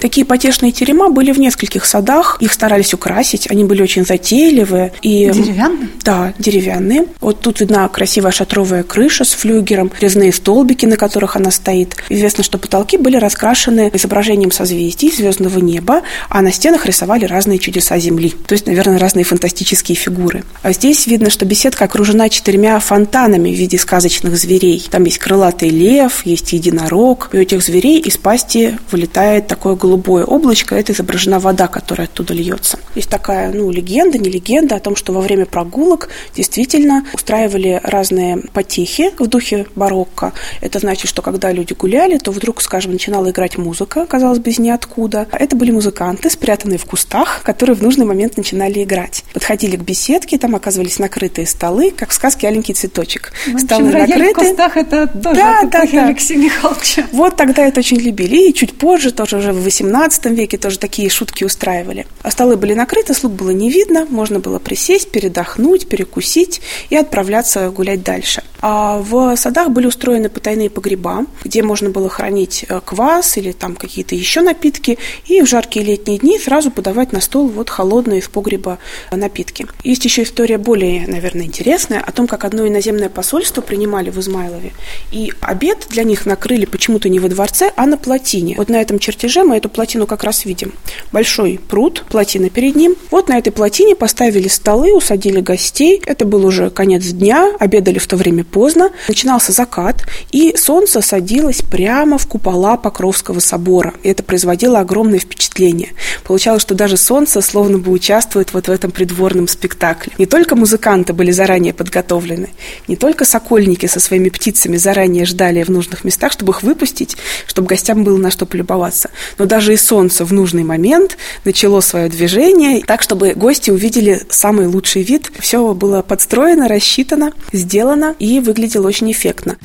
Такие 0.00 0.26
потешные 0.26 0.72
терема 0.72 1.08
были 1.08 1.32
в 1.32 1.38
нескольких 1.38 1.84
садах. 1.84 2.38
Их 2.40 2.52
старались 2.52 2.94
украсить. 2.94 3.50
Они 3.50 3.64
были 3.64 3.82
очень 3.82 4.04
затейливые. 4.04 4.92
И, 5.02 5.30
деревянные? 5.32 5.88
Да, 6.02 6.34
деревянные. 6.38 7.06
Вот 7.20 7.40
тут 7.40 7.60
видна 7.60 7.88
красивая 7.88 8.30
шатровая 8.30 8.82
крыша 8.82 9.24
с 9.24 9.32
флюгером, 9.32 9.90
резные 10.00 10.32
столбики, 10.32 10.86
на 10.86 10.96
которых 10.96 11.36
она 11.36 11.50
стоит. 11.50 11.96
Известно, 12.08 12.44
что 12.44 12.58
потолки 12.58 12.96
были 12.96 13.16
раскрашены 13.16 13.90
изображением 13.94 14.50
созвездий, 14.50 15.10
звездного 15.10 15.58
неба, 15.58 16.02
а 16.28 16.42
на 16.42 16.52
стенах 16.52 16.86
рисовали 16.86 17.24
разные 17.24 17.58
чудеса 17.58 17.98
Земли. 17.98 18.34
То 18.46 18.54
есть, 18.54 18.66
наверное, 18.66 18.98
разные 18.98 19.24
фантастические 19.24 19.96
фигуры. 19.96 20.44
А 20.62 20.72
здесь 20.72 21.06
видно, 21.06 21.30
что 21.30 21.44
беседка 21.44 21.84
окружена 21.84 22.28
четырьмя 22.28 22.78
фонтанами 22.80 23.50
в 23.50 23.58
виде 23.58 23.78
сказочных 23.78 24.36
зверей. 24.36 24.84
Там 24.90 25.04
есть 25.04 25.18
крылатый 25.18 25.70
лев, 25.70 26.26
есть 26.26 26.52
единорог. 26.52 27.30
И 27.32 27.38
у 27.38 27.40
этих 27.40 27.62
зверей 27.62 28.00
из 28.00 28.16
пасти 28.16 28.78
вылетает 28.90 29.46
такое 29.46 29.74
голубое 29.84 30.24
облачко, 30.24 30.74
это 30.74 30.94
изображена 30.94 31.38
вода, 31.38 31.68
которая 31.68 32.06
оттуда 32.06 32.32
льется. 32.32 32.78
Есть 32.94 33.10
такая, 33.10 33.52
ну, 33.52 33.70
легенда, 33.70 34.16
не 34.16 34.30
легенда 34.30 34.76
о 34.76 34.80
том, 34.80 34.96
что 34.96 35.12
во 35.12 35.20
время 35.20 35.44
прогулок 35.44 36.08
действительно 36.34 37.04
устраивали 37.12 37.80
разные 37.84 38.38
потехи 38.54 39.12
в 39.18 39.26
духе 39.26 39.66
барокко. 39.76 40.32
Это 40.62 40.78
значит, 40.78 41.10
что 41.10 41.20
когда 41.20 41.52
люди 41.52 41.74
гуляли, 41.74 42.16
то 42.16 42.30
вдруг, 42.30 42.62
скажем, 42.62 42.92
начинала 42.92 43.30
играть 43.30 43.58
музыка, 43.58 44.06
казалось 44.06 44.38
бы, 44.38 44.50
из 44.50 44.58
ниоткуда. 44.58 45.28
Это 45.32 45.54
были 45.54 45.70
музыканты, 45.70 46.30
спрятанные 46.30 46.78
в 46.78 46.86
кустах, 46.86 47.42
которые 47.42 47.76
в 47.76 47.82
нужный 47.82 48.06
момент 48.06 48.38
начинали 48.38 48.82
играть. 48.82 49.22
Подходили 49.34 49.76
к 49.76 49.82
беседке, 49.82 50.38
там 50.38 50.56
оказывались 50.56 50.98
накрытые 50.98 51.46
столы, 51.46 51.90
как 51.90 52.08
в 52.08 52.14
сказке 52.14 52.48
«Аленький 52.48 52.72
цветочек». 52.72 53.32
Ну, 53.46 53.58
столы 53.58 53.92
накрыты. 53.92 54.30
в 54.30 54.32
кустах 54.32 54.78
это 54.78 55.08
тоже 55.08 55.40
да, 55.40 55.62
да, 55.64 55.84
да. 55.92 56.06
Алексея 56.06 56.38
Михайловича. 56.38 57.04
Вот 57.12 57.36
тогда 57.36 57.66
это 57.66 57.80
очень 57.80 57.98
любили. 57.98 58.48
И 58.48 58.54
чуть 58.54 58.78
позже, 58.78 59.10
тоже 59.10 59.36
уже 59.36 59.52
в 59.52 59.73
XVIII 59.80 60.34
веке 60.34 60.58
тоже 60.58 60.78
такие 60.78 61.08
шутки 61.08 61.44
устраивали. 61.44 62.06
А 62.22 62.30
столы 62.30 62.56
были 62.56 62.74
накрыты, 62.74 63.14
слуг 63.14 63.32
было 63.32 63.50
не 63.50 63.70
видно, 63.70 64.06
можно 64.08 64.38
было 64.38 64.58
присесть, 64.58 65.10
передохнуть, 65.10 65.88
перекусить 65.88 66.60
и 66.90 66.96
отправляться 66.96 67.70
гулять 67.70 68.02
дальше. 68.02 68.42
А 68.60 68.98
в 68.98 69.36
садах 69.36 69.70
были 69.70 69.86
устроены 69.86 70.28
потайные 70.30 70.70
погреба, 70.70 71.26
где 71.42 71.62
можно 71.62 71.90
было 71.90 72.08
хранить 72.08 72.64
э, 72.66 72.80
квас 72.82 73.36
или 73.36 73.52
там 73.52 73.76
какие-то 73.76 74.14
еще 74.14 74.40
напитки, 74.40 74.98
и 75.26 75.42
в 75.42 75.46
жаркие 75.46 75.84
летние 75.84 76.18
дни 76.18 76.38
сразу 76.38 76.70
подавать 76.70 77.12
на 77.12 77.20
стол 77.20 77.48
вот 77.48 77.68
холодные 77.68 78.20
из 78.20 78.28
погреба 78.28 78.78
напитки. 79.10 79.66
Есть 79.82 80.04
еще 80.06 80.22
история 80.22 80.56
более, 80.56 81.06
наверное, 81.06 81.44
интересная 81.44 82.00
о 82.00 82.10
том, 82.12 82.26
как 82.26 82.44
одно 82.44 82.66
иноземное 82.66 83.10
посольство 83.10 83.60
принимали 83.60 84.08
в 84.08 84.18
Измайлове, 84.18 84.72
и 85.12 85.32
обед 85.40 85.86
для 85.90 86.04
них 86.04 86.24
накрыли 86.24 86.64
почему-то 86.64 87.08
не 87.10 87.18
во 87.18 87.28
дворце, 87.28 87.70
а 87.76 87.84
на 87.84 87.98
плотине. 87.98 88.54
Вот 88.56 88.70
на 88.70 88.80
этом 88.80 88.98
чертеже 88.98 89.44
мы 89.44 89.56
эту 89.64 89.70
плотину 89.70 90.06
как 90.06 90.24
раз 90.24 90.44
видим. 90.44 90.72
Большой 91.10 91.58
пруд, 91.68 92.04
плотина 92.10 92.50
перед 92.50 92.76
ним. 92.76 92.96
Вот 93.10 93.28
на 93.28 93.38
этой 93.38 93.50
плотине 93.50 93.96
поставили 93.96 94.48
столы, 94.48 94.94
усадили 94.94 95.40
гостей. 95.40 96.02
Это 96.04 96.26
был 96.26 96.44
уже 96.44 96.68
конец 96.68 97.04
дня, 97.06 97.52
обедали 97.58 97.98
в 97.98 98.06
то 98.06 98.16
время 98.16 98.44
поздно. 98.44 98.90
Начинался 99.08 99.52
закат, 99.52 100.06
и 100.32 100.54
солнце 100.56 101.00
садилось 101.00 101.62
прямо 101.62 102.18
в 102.18 102.26
купола 102.26 102.76
Покровского 102.76 103.40
собора. 103.40 103.94
И 104.02 104.08
это 104.10 104.22
производило 104.22 104.80
огромное 104.80 105.18
впечатление. 105.18 105.92
Получалось, 106.24 106.62
что 106.62 106.74
даже 106.74 106.98
солнце 106.98 107.40
словно 107.40 107.78
бы 107.78 107.90
участвует 107.90 108.52
вот 108.52 108.68
в 108.68 108.70
этом 108.70 108.90
придворном 108.90 109.48
спектакле. 109.48 110.12
Не 110.18 110.26
только 110.26 110.56
музыканты 110.56 111.14
были 111.14 111.30
заранее 111.30 111.72
подготовлены, 111.72 112.50
не 112.86 112.96
только 112.96 113.24
сокольники 113.24 113.86
со 113.86 114.00
своими 114.00 114.28
птицами 114.28 114.76
заранее 114.76 115.24
ждали 115.24 115.62
в 115.62 115.70
нужных 115.70 116.04
местах, 116.04 116.32
чтобы 116.32 116.52
их 116.52 116.62
выпустить, 116.62 117.16
чтобы 117.46 117.68
гостям 117.68 118.04
было 118.04 118.18
на 118.18 118.30
что 118.30 118.44
полюбоваться, 118.44 119.10
но 119.38 119.43
даже 119.46 119.74
и 119.74 119.76
солнце 119.76 120.24
в 120.24 120.32
нужный 120.32 120.64
момент 120.64 121.16
начало 121.44 121.80
свое 121.80 122.08
движение 122.08 122.82
так, 122.84 123.02
чтобы 123.02 123.34
гости 123.34 123.70
увидели 123.70 124.22
самый 124.28 124.66
лучший 124.66 125.02
вид. 125.02 125.30
Все 125.38 125.74
было 125.74 126.02
подстроено, 126.02 126.68
рассчитано, 126.68 127.32
сделано 127.52 128.14
и 128.18 128.40
выглядело 128.40 128.86
очень 128.86 129.10
эффектно. 129.10 129.56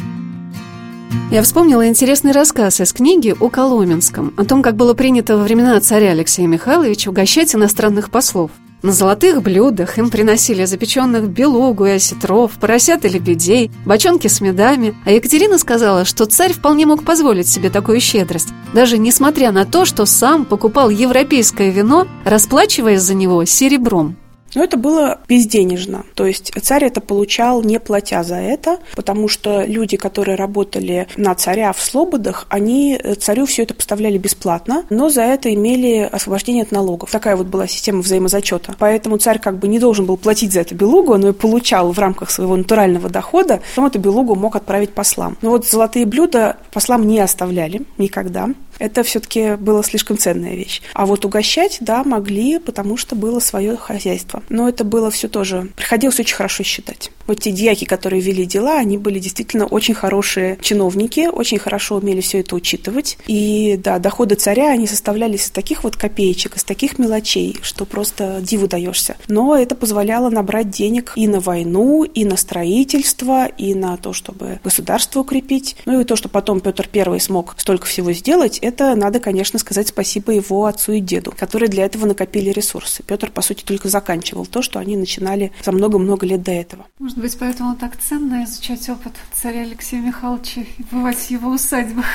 Я 1.31 1.43
вспомнила 1.43 1.87
интересный 1.87 2.31
рассказ 2.31 2.81
из 2.81 2.91
книги 2.93 3.35
о 3.39 3.49
Коломенском, 3.49 4.33
о 4.37 4.45
том, 4.45 4.63
как 4.63 4.75
было 4.75 4.93
принято 4.93 5.37
во 5.37 5.43
времена 5.43 5.79
царя 5.79 6.11
Алексея 6.11 6.47
Михайловича 6.47 7.11
угощать 7.11 7.53
иностранных 7.53 8.09
послов. 8.09 8.51
На 8.81 8.93
золотых 8.93 9.41
блюдах 9.41 9.97
им 9.97 10.09
приносили 10.09 10.63
запеченных 10.63 11.27
белугу 11.27 11.85
и 11.85 11.91
осетров, 11.91 12.53
поросят 12.53 13.03
и 13.03 13.09
лебедей, 13.09 13.71
бочонки 13.85 14.27
с 14.27 14.39
медами. 14.39 14.95
А 15.05 15.11
Екатерина 15.11 15.57
сказала, 15.57 16.05
что 16.05 16.25
царь 16.25 16.53
вполне 16.53 16.85
мог 16.85 17.03
позволить 17.03 17.49
себе 17.49 17.69
такую 17.69 17.99
щедрость, 17.99 18.49
даже 18.73 18.97
несмотря 18.97 19.51
на 19.51 19.65
то, 19.65 19.83
что 19.83 20.05
сам 20.05 20.45
покупал 20.45 20.89
европейское 20.89 21.71
вино, 21.71 22.07
расплачиваясь 22.23 23.01
за 23.01 23.15
него 23.15 23.43
серебром. 23.43 24.15
Но 24.55 24.63
это 24.63 24.77
было 24.77 25.19
безденежно. 25.27 26.05
То 26.15 26.25
есть 26.25 26.51
царь 26.61 26.85
это 26.85 27.01
получал, 27.01 27.63
не 27.63 27.79
платя 27.79 28.23
за 28.23 28.35
это, 28.35 28.79
потому 28.95 29.27
что 29.27 29.63
люди, 29.63 29.97
которые 29.97 30.35
работали 30.35 31.07
на 31.17 31.35
царя 31.35 31.73
в 31.73 31.81
слободах, 31.81 32.45
они 32.49 32.99
царю 33.19 33.45
все 33.45 33.63
это 33.63 33.73
поставляли 33.73 34.17
бесплатно, 34.17 34.85
но 34.89 35.09
за 35.09 35.21
это 35.21 35.53
имели 35.53 36.09
освобождение 36.11 36.63
от 36.63 36.71
налогов. 36.71 37.11
Такая 37.11 37.35
вот 37.35 37.47
была 37.47 37.67
система 37.67 38.01
взаимозачета. 38.01 38.75
Поэтому 38.79 39.17
царь 39.17 39.39
как 39.39 39.57
бы 39.59 39.67
не 39.67 39.79
должен 39.79 40.05
был 40.05 40.17
платить 40.17 40.53
за 40.53 40.61
эту 40.61 40.75
белугу, 40.75 41.17
но 41.17 41.29
и 41.29 41.33
получал 41.33 41.91
в 41.91 41.99
рамках 41.99 42.31
своего 42.31 42.55
натурального 42.55 43.09
дохода, 43.09 43.61
потом 43.69 43.85
эту 43.85 43.99
белугу 43.99 44.35
мог 44.35 44.55
отправить 44.55 44.93
послам. 44.93 45.37
Но 45.41 45.51
вот 45.51 45.67
золотые 45.67 46.05
блюда 46.05 46.57
послам 46.71 47.07
не 47.07 47.19
оставляли 47.19 47.81
никогда 47.97 48.49
это 48.79 49.03
все-таки 49.03 49.55
была 49.55 49.83
слишком 49.83 50.17
ценная 50.17 50.55
вещь. 50.55 50.81
А 50.93 51.05
вот 51.05 51.25
угощать, 51.25 51.77
да, 51.81 52.03
могли, 52.03 52.59
потому 52.59 52.97
что 52.97 53.15
было 53.15 53.39
свое 53.39 53.77
хозяйство. 53.77 54.41
Но 54.49 54.67
это 54.67 54.83
было 54.83 55.11
все 55.11 55.27
тоже, 55.27 55.69
приходилось 55.75 56.19
очень 56.19 56.35
хорошо 56.35 56.63
считать. 56.63 57.11
Вот 57.27 57.41
те 57.41 57.51
дьяки, 57.51 57.85
которые 57.85 58.21
вели 58.21 58.45
дела, 58.45 58.77
они 58.77 58.97
были 58.97 59.19
действительно 59.19 59.65
очень 59.65 59.93
хорошие 59.93 60.57
чиновники, 60.61 61.27
очень 61.27 61.59
хорошо 61.59 61.97
умели 61.97 62.21
все 62.21 62.39
это 62.39 62.55
учитывать. 62.55 63.17
И 63.27 63.79
да, 63.83 63.99
доходы 63.99 64.35
царя, 64.35 64.71
они 64.71 64.87
составлялись 64.87 65.43
из 65.43 65.51
таких 65.51 65.83
вот 65.83 65.95
копеечек, 65.95 66.57
из 66.57 66.63
таких 66.63 66.97
мелочей, 66.97 67.57
что 67.61 67.85
просто 67.85 68.39
диву 68.41 68.67
даешься. 68.67 69.15
Но 69.27 69.55
это 69.55 69.75
позволяло 69.75 70.29
набрать 70.29 70.69
денег 70.69 71.13
и 71.15 71.27
на 71.27 71.39
войну, 71.39 72.03
и 72.03 72.25
на 72.25 72.37
строительство, 72.37 73.45
и 73.45 73.75
на 73.75 73.97
то, 73.97 74.13
чтобы 74.13 74.59
государство 74.63 75.19
укрепить. 75.19 75.75
Ну 75.85 75.99
и 75.99 76.05
то, 76.05 76.15
что 76.15 76.29
потом 76.29 76.61
Петр 76.61 76.89
I 76.93 77.19
смог 77.19 77.55
столько 77.57 77.85
всего 77.85 78.11
сделать, 78.11 78.57
это 78.69 78.95
надо, 78.95 79.19
конечно, 79.19 79.59
сказать 79.59 79.89
спасибо 79.89 80.31
его 80.31 80.65
отцу 80.65 80.93
и 80.93 80.99
деду, 80.99 81.33
которые 81.37 81.69
для 81.69 81.85
этого 81.85 82.05
накопили 82.05 82.49
ресурсы. 82.49 83.03
Петр, 83.03 83.29
по 83.29 83.41
сути, 83.41 83.63
только 83.63 83.89
заканчивал 83.89 84.45
то, 84.45 84.61
что 84.61 84.79
они 84.79 84.95
начинали 84.95 85.51
за 85.63 85.71
много-много 85.71 86.25
лет 86.25 86.43
до 86.43 86.51
этого. 86.51 86.85
Может 86.99 87.17
быть, 87.17 87.37
поэтому 87.37 87.75
так 87.75 87.97
ценно 87.97 88.45
изучать 88.45 88.87
опыт 88.89 89.13
царя 89.33 89.61
Алексея 89.61 90.01
Михайловича 90.01 90.61
и 90.61 90.83
бывать 90.91 91.17
в 91.17 91.29
его 91.29 91.51
усадьбах. 91.51 92.05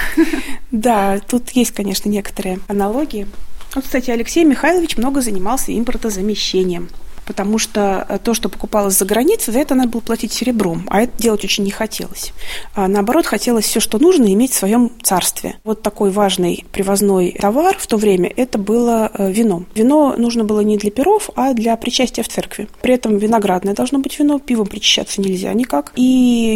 Да, 0.71 1.19
тут 1.19 1.51
есть, 1.51 1.73
конечно, 1.73 2.09
некоторые 2.09 2.61
аналогии. 2.69 3.27
Вот, 3.75 3.85
кстати, 3.85 4.11
Алексей 4.11 4.45
Михайлович 4.45 4.97
много 4.97 5.21
занимался 5.21 5.77
импортозамещением 5.77 6.89
потому 7.27 7.59
что 7.59 8.07
э, 8.09 8.19
то, 8.23 8.35
что 8.35 8.49
покупалось 8.49 8.99
за 8.99 9.05
границей, 9.05 9.53
за 9.53 9.61
это 9.61 9.75
надо 9.75 9.89
было 9.89 10.01
платить 10.01 10.33
серебром, 10.33 10.85
а 10.89 11.03
это 11.03 11.13
делать 11.21 11.45
очень 11.45 11.65
не 11.65 11.71
хотелось. 11.71 12.33
А 12.75 12.89
наоборот, 12.89 13.27
хотелось 13.27 13.65
все, 13.65 13.81
что 13.81 13.99
нужно, 13.99 14.33
иметь 14.33 14.53
в 14.53 14.57
своем 14.57 14.91
царстве. 15.03 15.57
Вот 15.65 15.83
такой 15.83 16.11
важный 16.11 16.65
привозной 16.73 17.37
товар 17.41 17.77
в 17.79 17.87
то 17.87 17.97
время– 17.97 18.33
это 18.37 18.59
было 18.59 19.11
э, 19.13 19.31
вино. 19.33 19.65
Вино 19.75 20.15
нужно 20.17 20.45
было 20.45 20.61
не 20.61 20.77
для 20.77 20.91
перов, 20.91 21.31
а 21.37 21.53
для 21.55 21.77
причастия 21.77 22.23
в 22.23 22.29
церкви. 22.29 22.69
При 22.83 22.95
этом 22.95 23.19
виноградное 23.19 23.75
должно 23.75 23.99
быть 23.99 24.19
вино, 24.19 24.39
пивом 24.39 24.67
причащаться 24.67 25.21
нельзя 25.21 25.53
никак, 25.53 25.93
и 25.97 26.03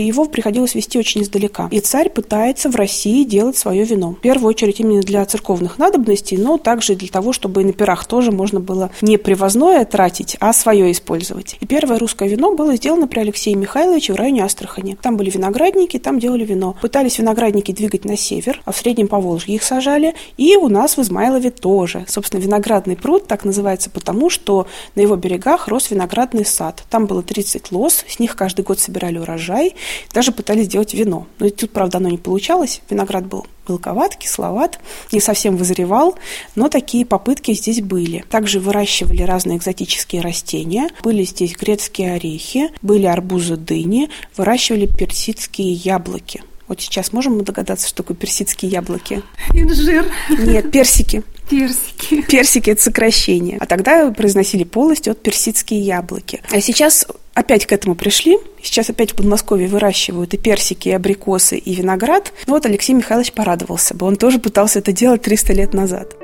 его 0.07 0.25
приходилось 0.27 0.75
вести 0.75 0.99
очень 0.99 1.23
издалека. 1.23 1.69
И 1.71 1.81
царь 1.81 2.11
пытается 2.11 2.71
в 2.71 2.77
России 2.77 3.25
делать 3.25 3.57
свое 3.57 3.85
вино. 3.85 4.13
В 4.13 4.21
первую 4.21 4.51
очередь 4.51 4.81
именно 4.81 5.03
для 5.03 5.25
церковных 5.25 5.79
надобностей, 5.79 6.37
но 6.37 6.59
также 6.59 6.95
для 6.95 7.09
того, 7.09 7.33
чтобы 7.33 7.63
и 7.63 7.65
на 7.65 7.73
пирах 7.73 8.07
тоже 8.07 8.33
можно 8.33 8.61
было 8.61 8.91
не 9.01 9.17
привозное 9.17 9.85
тратить, 9.85 10.37
а 10.41 10.53
свое 10.59 10.91
использовать. 10.93 11.57
И 11.61 11.67
первое 11.67 11.99
русское 11.99 12.29
вино 12.29 12.55
было 12.55 12.77
сделано 12.77 13.07
при 13.07 13.21
Алексее 13.21 13.55
Михайловиче 13.55 14.13
в 14.13 14.17
районе 14.17 14.45
Астрахани. 14.45 14.97
Там 15.01 15.17
были 15.17 15.31
виноградники, 15.31 15.99
там 15.99 16.19
делали 16.19 16.45
вино. 16.45 16.77
Пытались 16.81 17.19
виноградники 17.19 17.73
двигать 17.73 18.05
на 18.05 18.17
север, 18.17 18.61
а 18.65 18.73
в 18.73 18.77
Среднем 18.77 19.09
Поволжье 19.09 19.55
их 19.55 19.63
сажали. 19.63 20.15
И 20.37 20.57
у 20.57 20.69
нас 20.69 20.97
в 20.97 21.01
Измайлове 21.01 21.51
тоже. 21.51 22.05
Собственно, 22.09 22.41
виноградный 22.41 22.97
пруд 22.97 23.27
так 23.27 23.45
называется 23.45 23.91
потому, 23.91 24.31
что 24.31 24.67
на 24.95 25.01
его 25.01 25.17
берегах 25.17 25.69
рос 25.69 25.91
виноградный 25.91 26.45
сад. 26.45 26.85
Там 26.91 27.07
было 27.07 27.23
30 27.23 27.73
лос, 27.73 28.05
с 28.09 28.19
них 28.19 28.37
каждый 28.37 28.65
год 28.65 28.81
собирали 28.81 29.19
урожай, 29.19 29.75
даже 30.13 30.33
пытались 30.33 30.67
сделать 30.67 30.95
вино. 30.95 31.27
Но 31.39 31.49
тут, 31.51 31.71
правда, 31.71 31.99
оно 31.99 32.09
не 32.09 32.19
получалось. 32.19 32.83
Виноград 32.91 33.27
был 33.27 33.47
мелковат, 33.69 34.17
кисловат, 34.17 34.79
не 35.13 35.21
совсем 35.21 35.57
вызревал, 35.57 36.17
но 36.55 36.69
такие 36.69 37.05
попытки 37.07 37.53
здесь 37.55 37.81
были. 37.81 38.25
Также 38.31 38.61
выращивали 38.61 39.23
разные 39.23 39.59
экзотические 39.59 40.23
растения. 40.23 40.89
Были 41.03 41.25
здесь 41.25 41.53
грецкие 41.53 42.15
орехи, 42.15 42.71
были 42.83 43.07
арбузы 43.07 43.57
дыни, 43.57 44.11
выращивали 44.37 44.87
персидские 44.87 45.73
яблоки. 45.73 46.43
Вот 46.69 46.83
сейчас 46.83 47.15
можем 47.15 47.39
мы 47.39 47.45
догадаться, 47.45 47.89
что 47.89 48.03
такое 48.03 48.17
персидские 48.17 48.71
яблоки? 48.71 49.23
Инжир. 49.55 50.05
Нет, 50.29 50.71
персики. 50.71 51.23
Персики. 51.49 52.21
Персики– 52.23 52.71
это 52.71 52.83
сокращение. 52.83 53.57
А 53.59 53.65
тогда 53.65 54.11
произносили 54.11 54.65
полностью 54.65 55.13
от 55.13 55.23
персидские 55.23 55.81
яблоки. 55.81 56.43
А 56.51 56.61
сейчас 56.61 57.07
опять 57.39 57.67
к 57.67 57.73
этому 57.73 57.95
пришли. 57.95 58.39
Сейчас 58.61 58.91
опять 58.91 59.13
в 59.13 59.15
Подмосковье 59.15 59.69
выращивают 59.69 60.35
и 60.35 60.37
персики, 60.37 60.89
и 60.89 60.93
абрикосы, 60.93 61.57
и 61.57 61.75
виноград. 61.75 62.33
Ну 62.47 62.55
вот 62.55 62.67
Алексей 62.67 62.95
Михайлович 62.95 63.33
порадовался 63.33 63.95
бы. 63.95 64.07
Он 64.07 64.17
тоже 64.17 64.41
пытался 64.41 64.81
это 64.81 64.91
делать 64.91 65.23
300 65.23 65.53
лет 65.53 65.73
назад. 65.73 66.17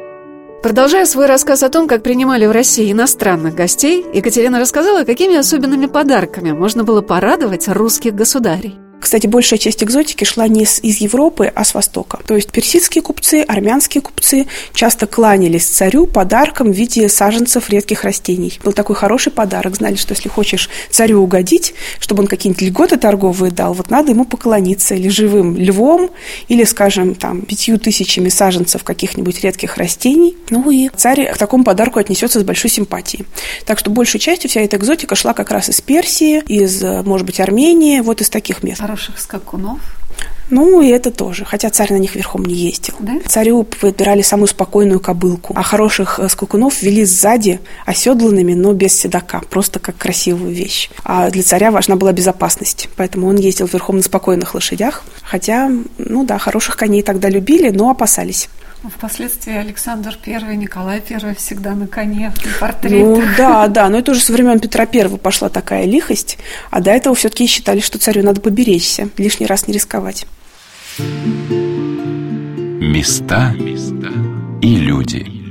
Продолжая 0.63 1.07
свой 1.07 1.27
рассказ 1.27 1.63
о 1.63 1.69
том, 1.69 1.87
как 1.87 2.03
принимали 2.03 2.47
в 2.47 2.51
России 2.51 2.91
иностранных 2.91 3.55
гостей, 3.55 4.05
Екатерина 4.13 4.59
рассказала, 4.59 5.05
какими 5.05 5.37
особенными 5.37 5.87
подарками 5.87 6.53
можно 6.53 6.83
было 6.83 7.01
порадовать 7.01 7.69
русских 7.69 8.15
государей. 8.15 8.75
Кстати, 9.05 9.27
большая 9.27 9.59
часть 9.59 9.85
экзотики 9.85 10.25
шла 10.25 10.49
не 10.49 10.63
из 10.63 10.97
Европы, 10.97 11.53
а 11.55 11.63
с 11.63 11.75
Востока. 11.75 12.21
То 12.27 12.37
есть 12.37 12.51
персидские 12.51 13.03
купцы, 13.03 13.43
армянские 13.47 14.01
купцы 14.01 14.47
часто 14.73 15.07
кланялись 15.07 15.67
царю 15.67 16.07
подарком 16.07 16.73
в 16.73 16.75
виде 16.75 17.11
саженцев 17.11 17.69
редких 17.69 18.03
растений. 18.03 18.59
Был 18.65 18.73
такой 18.73 18.97
хороший 18.97 19.31
подарок. 19.31 19.77
Знали, 19.77 19.97
что 19.97 20.15
если 20.15 20.31
хочешь 20.31 20.71
царю 20.91 21.23
угодить, 21.23 21.75
чтобы 22.01 22.23
он 22.23 22.29
какие-нибудь 22.29 22.63
льготы 22.63 22.97
торговые 22.97 23.53
дал, 23.53 23.75
вот 23.75 23.91
надо 23.91 24.13
ему 24.13 24.25
поклониться 24.25 24.95
или 24.95 25.11
живым 25.11 25.59
львом, 25.59 26.11
или, 26.49 26.65
скажем, 26.65 27.15
там, 27.15 27.43
пятью 27.43 27.79
тысячами 27.79 28.31
саженцев 28.31 28.85
каких-нибудь 28.85 29.45
редких 29.45 29.77
растений. 29.77 30.35
Ну 30.49 30.71
и 30.71 30.89
царь 30.97 31.31
к 31.31 31.37
такому 31.37 31.63
подарку 31.63 31.99
отнесется 31.99 32.41
с 32.41 32.43
большой 32.43 32.71
симпатией. 32.71 33.27
Так 33.67 33.79
что 33.79 33.91
большей 33.91 34.19
частью 34.19 34.49
вся 34.49 34.63
эта 34.63 34.79
экзотика 34.79 35.15
шла 35.15 35.35
как 35.35 35.51
раз 35.51 35.69
из 35.69 35.83
Персии, 35.83 36.43
из, 36.49 36.83
может 37.05 37.27
быть, 37.27 37.39
Армении, 37.39 38.01
вот 38.01 38.23
из 38.23 38.31
таких 38.31 38.63
мест 38.63 38.81
хороших 38.95 39.19
скакунов? 39.19 39.81
Ну, 40.51 40.81
и 40.81 40.89
это 40.89 41.11
тоже. 41.11 41.45
Хотя 41.45 41.71
царь 41.71 41.93
на 41.93 41.99
них 41.99 42.15
верхом 42.15 42.45
не 42.45 42.55
ездил. 42.55 42.95
Да? 43.01 43.15
Царю 43.27 43.67
выбирали 43.83 44.23
самую 44.23 44.47
спокойную 44.47 45.01
кобылку. 45.01 45.53
А 45.57 45.63
хороших 45.63 46.21
э, 46.21 46.29
скакунов 46.29 46.83
вели 46.83 47.05
сзади, 47.05 47.61
оседланными, 47.87 48.55
но 48.55 48.73
без 48.73 48.93
седока. 48.93 49.41
Просто 49.51 49.81
как 49.81 49.97
красивую 49.97 50.55
вещь. 50.55 50.91
А 51.03 51.31
для 51.31 51.43
царя 51.43 51.71
важна 51.73 51.97
была 51.97 52.13
безопасность. 52.13 52.89
Поэтому 52.97 53.27
он 53.27 53.37
ездил 53.37 53.67
верхом 53.67 53.97
на 53.97 54.03
спокойных 54.03 54.55
лошадях. 54.55 55.03
Хотя, 55.23 55.71
ну 55.99 56.25
да, 56.25 56.39
хороших 56.39 56.77
коней 56.77 57.03
тогда 57.03 57.29
любили, 57.29 57.71
но 57.71 57.91
опасались. 57.91 58.49
Впоследствии 58.89 59.55
Александр 59.55 60.19
I, 60.27 60.57
Николай 60.57 61.03
I 61.09 61.35
всегда 61.35 61.75
на 61.75 61.87
коне, 61.87 62.33
в 62.37 62.59
портретах. 62.59 62.99
Ну 63.01 63.23
да, 63.37 63.67
да, 63.69 63.89
но 63.89 63.99
это 63.99 64.13
уже 64.13 64.21
со 64.21 64.33
времен 64.33 64.61
Петра 64.61 64.85
I 64.85 65.09
пошла 65.19 65.49
такая 65.49 65.87
лихость, 65.87 66.39
а 66.71 66.81
до 66.81 66.91
этого 66.91 67.15
все-таки 67.15 67.47
считали, 67.47 67.81
что 67.81 67.99
царю 67.99 68.23
надо 68.23 68.41
поберечься, 68.41 69.09
лишний 69.17 69.47
раз 69.47 69.67
не 69.69 69.75
рисковать. 69.75 70.27
Места 72.81 73.55
и 74.61 74.77
люди. 74.77 75.44